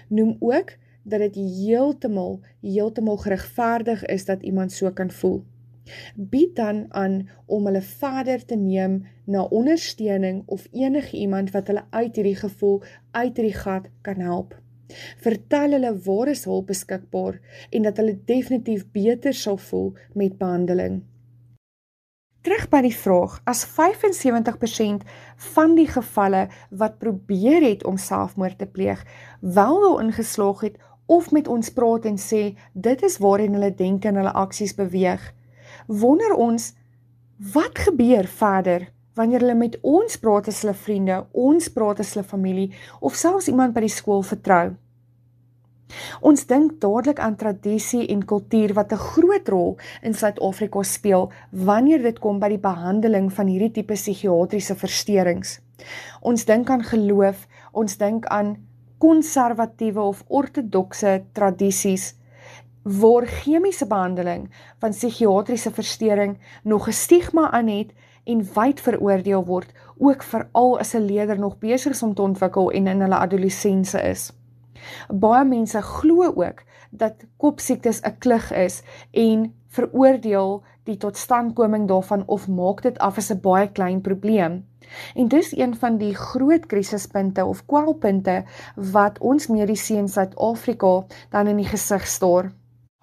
Noem 0.08 0.36
ook 0.40 0.76
dat 1.02 1.24
dit 1.26 1.34
heeltemal 1.34 2.40
heeltemal 2.62 3.18
geregverdig 3.24 4.04
is 4.04 4.24
dat 4.24 4.42
iemand 4.42 4.72
so 4.72 4.90
kan 4.90 5.10
voel. 5.10 5.42
Bied 6.16 6.56
dan 6.56 6.86
aan 6.88 7.28
om 7.46 7.66
hulle 7.66 7.82
verder 7.82 8.44
te 8.44 8.56
neem 8.56 9.02
na 9.24 9.42
ondersteuning 9.42 10.42
of 10.46 10.66
enige 10.72 11.16
iemand 11.16 11.50
wat 11.50 11.66
hulle 11.66 11.84
uit 11.90 12.16
hierdie 12.16 12.36
gevoel 12.36 12.82
uit 13.10 13.36
hierdie 13.36 13.58
gat 13.60 13.88
kan 14.02 14.20
help. 14.20 14.58
Vertel 15.24 15.78
hulle 15.78 15.94
waar 16.04 16.28
is 16.28 16.44
hulp 16.44 16.68
beskikbaar 16.72 17.40
en 17.70 17.88
dat 17.88 17.96
hulle 17.96 18.18
definitief 18.24 18.84
beter 18.92 19.34
sal 19.34 19.56
voel 19.56 19.92
met 20.14 20.38
behandeling. 20.38 21.02
Terug 22.42 22.64
by 22.72 22.80
die 22.82 22.96
vraag, 22.96 23.36
as 23.46 23.60
75% 23.70 25.04
van 25.54 25.76
die 25.78 25.86
gevalle 25.86 26.48
wat 26.74 26.96
probeer 26.98 27.62
het 27.62 27.84
om 27.86 28.00
selfmoord 28.02 28.58
te 28.58 28.66
pleeg, 28.66 29.04
wel 29.40 29.78
daarin 29.84 30.10
geslaag 30.12 30.64
het 30.66 30.80
of 31.06 31.30
met 31.30 31.48
ons 31.48 31.70
praat 31.70 32.08
en 32.10 32.18
sê 32.18 32.42
dit 32.74 33.04
is 33.06 33.20
waarheen 33.22 33.54
hulle 33.54 33.70
denk 33.78 34.08
en 34.10 34.18
hulle 34.18 34.34
aksies 34.42 34.74
beweeg, 34.74 35.22
wonder 35.86 36.34
ons 36.34 36.72
wat 37.52 37.78
gebeur 37.78 38.26
verder 38.26 38.90
wanneer 39.14 39.40
hulle 39.44 39.58
met 39.58 39.76
ons 39.82 40.16
praat 40.16 40.48
as 40.48 40.62
hulle 40.62 40.74
vriende, 40.74 41.18
ons 41.32 41.68
praat 41.72 42.00
as 42.00 42.14
hulle 42.14 42.24
familie 42.24 42.70
of 43.00 43.18
selfs 43.18 43.50
iemand 43.52 43.74
by 43.74 43.84
die 43.84 43.92
skool 43.92 44.24
vertrou. 44.24 44.72
Ons 46.24 46.46
dink 46.48 46.78
dadelik 46.80 47.18
aan 47.20 47.36
tradisie 47.36 48.06
en 48.14 48.22
kultuur 48.24 48.72
wat 48.78 48.92
'n 48.92 49.04
groot 49.12 49.48
rol 49.48 49.76
in 50.02 50.14
Suid-Afrika 50.14 50.82
speel 50.82 51.30
wanneer 51.50 52.02
dit 52.02 52.18
kom 52.18 52.38
by 52.38 52.48
die 52.48 52.62
behandeling 52.70 53.28
van 53.32 53.46
hierdie 53.46 53.72
tipe 53.72 53.94
psigiatriese 53.94 54.74
versteurings. 54.74 55.60
Ons 56.20 56.44
dink 56.44 56.70
aan 56.70 56.82
geloof, 56.82 57.46
ons 57.72 57.96
dink 57.96 58.26
aan 58.26 58.56
konservatiewe 58.98 60.00
of 60.00 60.24
ortodokse 60.28 61.24
tradisies 61.32 62.14
waar 62.82 63.26
chemiese 63.26 63.86
behandeling 63.86 64.50
van 64.78 64.90
psigiatriese 64.90 65.70
versteuring 65.70 66.38
nog 66.62 66.88
'n 66.88 66.92
stigma 66.92 67.50
aan 67.50 67.68
het 67.68 67.92
en 68.24 68.46
wyd 68.54 68.80
veroordeel 68.80 69.44
word, 69.44 69.72
ook 69.98 70.22
veral 70.22 70.78
as 70.78 70.94
'n 70.94 71.06
leier 71.06 71.38
nog 71.38 71.58
besig 71.58 71.92
is 71.92 72.02
om 72.02 72.14
te 72.14 72.22
ontwikkel 72.22 72.70
en 72.70 72.86
in 72.86 73.00
hulle 73.00 73.16
adolessensie 73.16 74.00
is. 74.00 74.32
Baie 75.08 75.44
mense 75.44 75.82
glo 75.82 76.32
ook 76.34 76.62
dat 76.90 77.14
kopsiektes 77.36 78.00
'n 78.00 78.18
klug 78.18 78.52
is 78.52 78.82
en 79.10 79.54
veroordeel 79.68 80.62
die 80.84 80.96
totstandkoming 80.96 81.88
daarvan 81.88 82.22
of 82.26 82.48
maak 82.48 82.82
dit 82.82 82.98
af 82.98 83.16
as 83.16 83.30
'n 83.30 83.40
baie 83.40 83.72
klein 83.72 84.00
probleem. 84.00 84.66
En 85.14 85.28
dis 85.28 85.56
een 85.56 85.76
van 85.76 85.96
die 85.96 86.14
groot 86.14 86.66
krisispunte 86.66 87.44
of 87.44 87.66
kwelpunte 87.66 88.44
wat 88.76 89.18
ons 89.18 89.46
mediese 89.46 89.94
in 89.94 90.08
Suid-Afrika 90.08 91.04
dan 91.30 91.46
in 91.46 91.56
die 91.56 91.66
gesig 91.66 92.06
staar. 92.06 92.52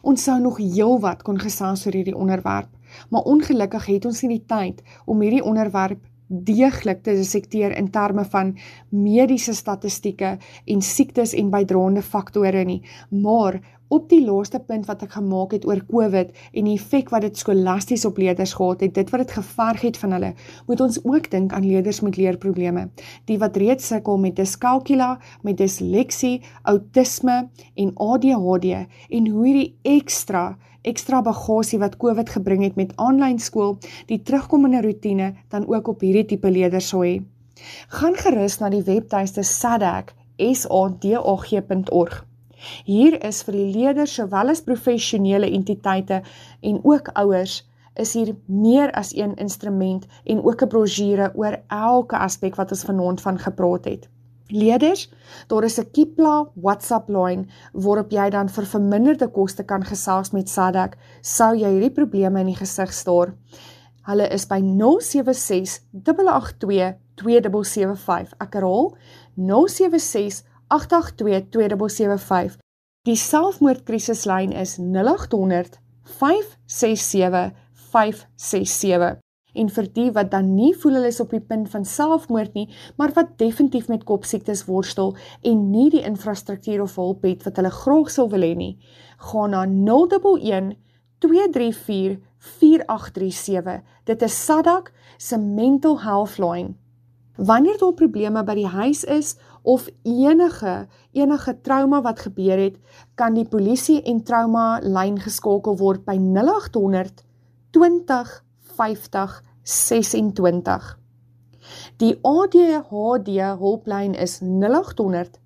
Ons 0.01 0.23
sou 0.23 0.37
nog 0.39 0.61
heelwat 0.63 1.25
kon 1.27 1.39
gesels 1.39 1.85
oor 1.85 1.95
hierdie 1.97 2.15
onderwerp, 2.15 2.69
maar 3.11 3.27
ongelukkig 3.27 3.89
het 3.91 4.05
ons 4.07 4.21
nie 4.23 4.37
die 4.37 4.45
tyd 4.47 4.79
om 5.05 5.19
hierdie 5.21 5.43
onderwerp 5.43 5.99
deeglik 6.29 7.01
te 7.03 7.15
dissekteer 7.17 7.73
in 7.77 7.89
terme 7.91 8.23
van 8.31 8.53
mediese 8.93 9.53
statistieke 9.57 10.37
en 10.65 10.81
siektes 10.85 11.33
en 11.33 11.49
bydraende 11.49 12.03
faktore 12.05 12.63
nie, 12.65 12.81
maar 13.09 13.59
op 13.89 14.05
die 14.09 14.21
laaste 14.25 14.59
punt 14.61 14.85
wat 14.89 15.03
ek 15.05 15.15
gemaak 15.17 15.53
het 15.57 15.65
oor 15.67 15.81
COVID 15.89 16.31
en 16.53 16.69
die 16.69 16.77
effek 16.77 17.09
wat 17.13 17.25
dit 17.25 17.37
skolasties 17.37 18.05
op 18.05 18.17
leerders 18.21 18.53
gehad 18.57 18.85
het, 18.85 18.93
dit 18.95 19.09
wat 19.09 19.25
dit 19.25 19.35
geverg 19.39 19.81
het 19.87 19.97
van 19.97 20.15
hulle, 20.17 20.31
moet 20.67 20.81
ons 20.85 20.99
ook 21.03 21.29
dink 21.33 21.53
aan 21.53 21.65
leerders 21.65 22.01
met 22.05 22.17
leerprobleme, 22.17 22.87
die 23.25 23.39
wat 23.41 23.57
reeds 23.57 23.89
sukkel 23.89 24.17
met 24.21 24.37
dyskalkula, 24.37 25.17
met 25.41 25.57
disleksie, 25.57 26.41
autisme 26.63 27.49
en 27.75 27.93
ADHD 27.97 28.85
en 29.09 29.29
hoe 29.33 29.45
hierdie 29.45 29.75
ekstra 29.97 30.57
ekstra 30.87 31.19
bagasie 31.21 31.79
wat 31.81 31.97
COVID 31.99 32.29
gebring 32.37 32.63
het 32.63 32.77
met 32.79 32.93
aanlyn 32.95 33.39
skool, 33.39 33.77
die 34.07 34.21
terugkomende 34.23 34.81
rotine 34.85 35.33
dan 35.51 35.67
ook 35.67 35.87
op 35.91 36.01
hierdie 36.05 36.25
tipe 36.31 36.51
leerders 36.51 36.87
sou 36.93 37.03
hê. 37.03 37.19
Gaan 37.99 38.15
gerus 38.15 38.59
na 38.61 38.69
die 38.71 38.83
webtuiste 38.87 39.43
sadag.org. 39.43 40.15
Hier 42.85 43.17
is 43.25 43.41
vir 43.43 43.57
die 43.57 43.71
leerders 43.73 44.13
sowel 44.19 44.53
as 44.53 44.61
professionele 44.65 45.49
entiteite 45.55 46.21
en 46.61 46.79
ook 46.83 47.11
ouers 47.15 47.63
is 47.99 48.13
hier 48.15 48.35
meer 48.45 48.91
as 48.95 49.11
een 49.15 49.35
instrument 49.35 50.07
en 50.25 50.43
ook 50.43 50.61
'n 50.63 50.67
brosjure 50.67 51.31
oor 51.35 51.59
elke 51.67 52.17
aspek 52.17 52.55
wat 52.55 52.71
ons 52.71 52.83
vanaand 52.83 53.21
van 53.21 53.39
gepraat 53.39 53.85
het. 53.85 54.09
Leerders, 54.51 55.09
daar 55.47 55.63
is 55.63 55.79
'n 55.79 55.91
Kipla 55.91 56.49
WhatsApp 56.53 57.09
lyn 57.09 57.49
waarop 57.73 58.11
jy 58.11 58.29
dan 58.29 58.49
vir 58.49 58.65
verminderde 58.65 59.27
koste 59.27 59.63
kan 59.63 59.83
gesels 59.83 60.31
met 60.31 60.49
Sadak, 60.49 60.97
sou 61.21 61.55
jy 61.55 61.69
hierdie 61.69 61.93
probleme 61.93 62.39
in 62.39 62.45
die 62.45 62.55
gesig 62.55 62.93
staar. 62.93 63.33
Hulle 64.01 64.27
is 64.33 64.47
by 64.47 64.59
076 64.61 65.79
882 65.93 66.95
2775. 67.15 68.33
Ek 68.39 68.53
herhaal 68.53 68.95
076 69.35 70.43
882 70.69 71.49
2775. 71.49 72.59
Die 73.07 73.15
selfmoordkrisislyn 73.15 74.51
is 74.53 74.77
0800 74.77 75.79
567 76.19 77.51
567 77.91 79.19
en 79.59 79.69
vir 79.73 79.87
die 79.95 80.09
wat 80.13 80.29
dan 80.31 80.51
nie 80.55 80.73
voel 80.77 80.99
hulle 80.99 81.09
is 81.09 81.21
op 81.23 81.33
die 81.33 81.41
punt 81.41 81.71
van 81.73 81.85
selfmoord 81.87 82.53
nie, 82.57 82.67
maar 83.01 83.13
wat 83.15 83.37
definitief 83.41 83.87
met 83.89 84.05
kopsiektes 84.07 84.65
worstel 84.67 85.15
en 85.41 85.63
nie 85.71 85.89
die 85.93 86.03
infrastruktuur 86.05 86.83
of 86.85 86.97
hulp 87.01 87.25
het 87.27 87.45
wat 87.47 87.57
hulle 87.57 87.73
graag 87.73 88.11
sou 88.13 88.27
wil 88.29 88.45
hê 88.45 88.53
nie, 88.57 88.75
gaan 89.31 89.55
na 89.55 89.65
011 89.65 90.75
234 91.19 92.19
4837. 92.39 93.81
Dit 94.07 94.21
is 94.23 94.37
Sadak 94.45 94.93
se 95.17 95.37
mental 95.37 95.99
health 96.05 96.37
line. 96.39 96.77
Wanneer 97.35 97.77
daar 97.79 97.95
probleme 97.95 98.43
by 98.43 98.55
die 98.55 98.67
huis 98.67 99.03
is 99.03 99.35
of 99.61 99.89
enige 100.03 100.87
enige 101.11 101.61
trauma 101.61 102.01
wat 102.01 102.19
gebeur 102.19 102.57
het, 102.57 102.77
kan 103.15 103.33
die 103.33 103.47
polisie 103.47 104.01
en 104.03 104.23
trauma 104.23 104.79
lyn 104.83 105.19
geskakel 105.19 105.77
word 105.77 106.05
by 106.05 106.17
0800 106.17 107.23
20 107.71 108.43
50 108.77 109.41
26. 109.63 110.97
Die 111.97 112.15
ADHD 112.25 113.35
hulplyn 113.59 114.15
is 114.15 114.39
0800 114.41 115.39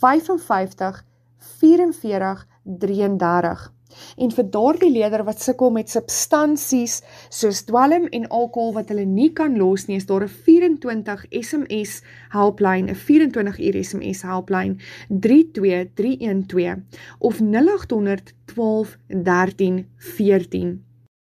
55 0.00 1.04
44 1.38 2.46
33. 2.62 3.72
En 4.16 4.30
vir 4.30 4.50
daardie 4.50 4.90
leerder 4.90 5.24
wat 5.24 5.42
sukkel 5.42 5.70
met 5.70 5.90
substansies 5.90 7.02
soos 7.28 7.62
dwelm 7.64 8.06
en 8.10 8.28
alkohol 8.28 8.72
wat 8.72 8.88
hulle 8.88 9.04
nie 9.04 9.32
kan 9.32 9.56
los 9.58 9.86
nie, 9.86 9.96
is 9.96 10.06
daar 10.06 10.24
'n 10.24 10.28
24 10.28 11.26
SMS 11.30 12.02
helplyn, 12.28 12.88
'n 12.88 12.94
24 12.94 13.58
uur 13.58 13.84
SMS 13.84 14.22
helplyn 14.22 14.78
32312 15.08 16.78
of 17.18 17.40
0800 17.40 18.34
12 18.44 18.98
13 19.08 19.86
14. 19.96 20.84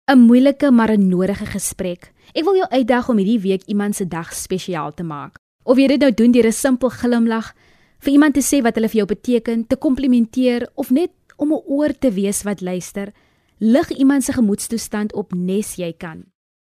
'n 0.09 0.19
moeilike 0.19 0.71
maar 0.71 0.91
'n 0.91 1.07
nodige 1.07 1.45
gesprek. 1.45 2.11
Ek 2.33 2.43
wil 2.43 2.55
jou 2.55 2.69
uitdaag 2.69 3.09
om 3.09 3.17
hierdie 3.17 3.39
week 3.39 3.63
iemand 3.65 3.95
se 3.95 4.07
dag 4.07 4.33
spesiaal 4.33 4.93
te 4.93 5.03
maak. 5.03 5.37
Of 5.63 5.77
jy 5.77 5.87
dit 5.87 5.99
nou 5.99 6.13
doen 6.13 6.31
deur 6.31 6.47
'n 6.47 6.51
simpel 6.51 6.89
glimlag, 6.89 7.53
vir 7.99 8.13
iemand 8.13 8.33
te 8.33 8.41
sê 8.41 8.61
wat 8.61 8.75
hulle 8.75 8.89
vir 8.89 8.97
jou 8.97 9.05
beteken, 9.05 9.67
te 9.67 9.75
komplimenteer 9.75 10.69
of 10.75 10.89
net 10.89 11.11
om 11.39 11.53
'n 11.53 11.63
oor 11.65 11.93
te 11.93 12.11
wees 12.11 12.43
wat 12.43 12.61
luister, 12.61 13.13
lig 13.57 13.89
iemand 13.89 14.23
se 14.23 14.33
gemoedstoestand 14.33 15.13
op 15.13 15.33
nes 15.33 15.75
jy 15.75 15.93
kan. 15.97 16.23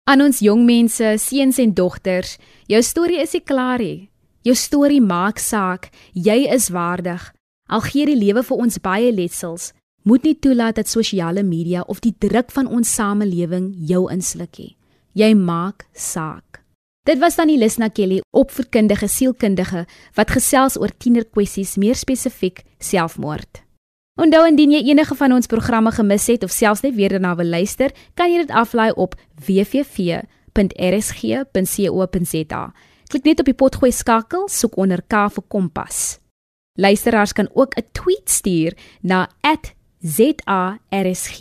Aan 0.03 0.21
ons 0.21 0.39
jong 0.39 0.65
mense, 0.65 1.15
seuns 1.17 1.57
en 1.57 1.73
dogters, 1.73 2.37
jou 2.65 2.81
storie 2.81 3.19
is 3.21 3.33
nie 3.33 3.43
klaar 3.43 3.79
nie. 3.79 4.09
Jou 4.41 4.55
storie 4.55 5.01
maak 5.01 5.37
saak. 5.37 5.91
Jy 6.13 6.47
is 6.49 6.69
waardig. 6.69 7.33
Al 7.69 7.83
gee 7.85 8.05
die 8.05 8.17
lewe 8.17 8.43
vir 8.43 8.57
ons 8.57 8.79
baie 8.81 9.11
letsels, 9.11 9.73
moet 10.03 10.23
nie 10.23 10.33
toelaat 10.39 10.79
dat 10.79 10.89
sosiale 10.89 11.43
media 11.43 11.83
of 11.87 11.99
die 12.01 12.15
druk 12.17 12.51
van 12.51 12.67
ons 12.67 12.89
samelewing 12.95 13.75
jou 13.85 14.07
insluk 14.11 14.57
nie. 14.57 14.75
Jy 15.13 15.33
maak 15.37 15.85
saak. 15.93 16.63
Dit 17.05 17.19
was 17.21 17.37
dan 17.37 17.49
Elisna 17.49 17.89
Kelly, 17.89 18.21
opvoedkundige 18.33 19.07
sielkundige 19.07 19.85
wat 20.17 20.33
gesels 20.33 20.77
oor 20.77 20.91
tienerkwessies, 20.97 21.77
meer 21.77 21.97
spesifiek 21.97 22.63
selfmoord. 22.79 23.68
Onthou 24.19 24.41
indien 24.43 24.73
jy 24.73 24.81
enige 24.91 25.15
van 25.15 25.31
ons 25.31 25.47
programme 25.47 25.93
gemis 25.95 26.25
het 26.27 26.43
of 26.43 26.51
selfs 26.51 26.81
net 26.83 26.95
weer 26.97 27.13
daarna 27.15 27.37
wil 27.39 27.47
luister, 27.47 27.93
kan 28.19 28.27
jy 28.27 28.37
dit 28.41 28.51
aflaai 28.51 28.91
op 28.99 29.15
www.rsg.co.za. 29.45 30.23
Klik 33.09 33.23
net 33.25 33.39
op 33.39 33.47
die 33.47 33.55
potgooi 33.55 33.91
skakel, 33.95 34.49
soek 34.51 34.75
onder 34.77 34.99
K 35.07 35.13
vir 35.31 35.43
Kompas. 35.47 36.19
Luisteraars 36.75 37.33
kan 37.33 37.49
ook 37.53 37.71
'n 37.77 37.87
tweet 37.91 38.29
stuur 38.29 38.73
na 39.01 39.29
@zarsg. 40.03 41.39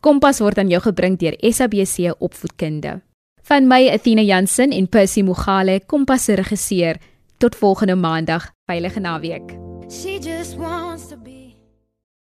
Kompas 0.00 0.38
word 0.38 0.58
aan 0.58 0.68
jou 0.68 0.82
gebring 0.82 1.18
deur 1.18 1.34
SABC 1.38 2.14
Opvoedkunde. 2.18 3.00
Van 3.42 3.66
my 3.66 3.88
Athena 3.88 4.22
Jansen 4.22 4.70
en 4.70 4.88
Percy 4.88 5.22
Mogale, 5.22 5.80
Kompas 5.86 6.24
se 6.24 6.34
regisseur. 6.34 6.96
Tot 7.38 7.56
volgende 7.56 7.94
maandag. 7.94 8.50
Veilige 8.66 9.00
naweek. 9.00 9.56
She 9.88 10.18
just 10.18 10.56
wants 10.56 11.08
to 11.08 11.16
be 11.16 11.41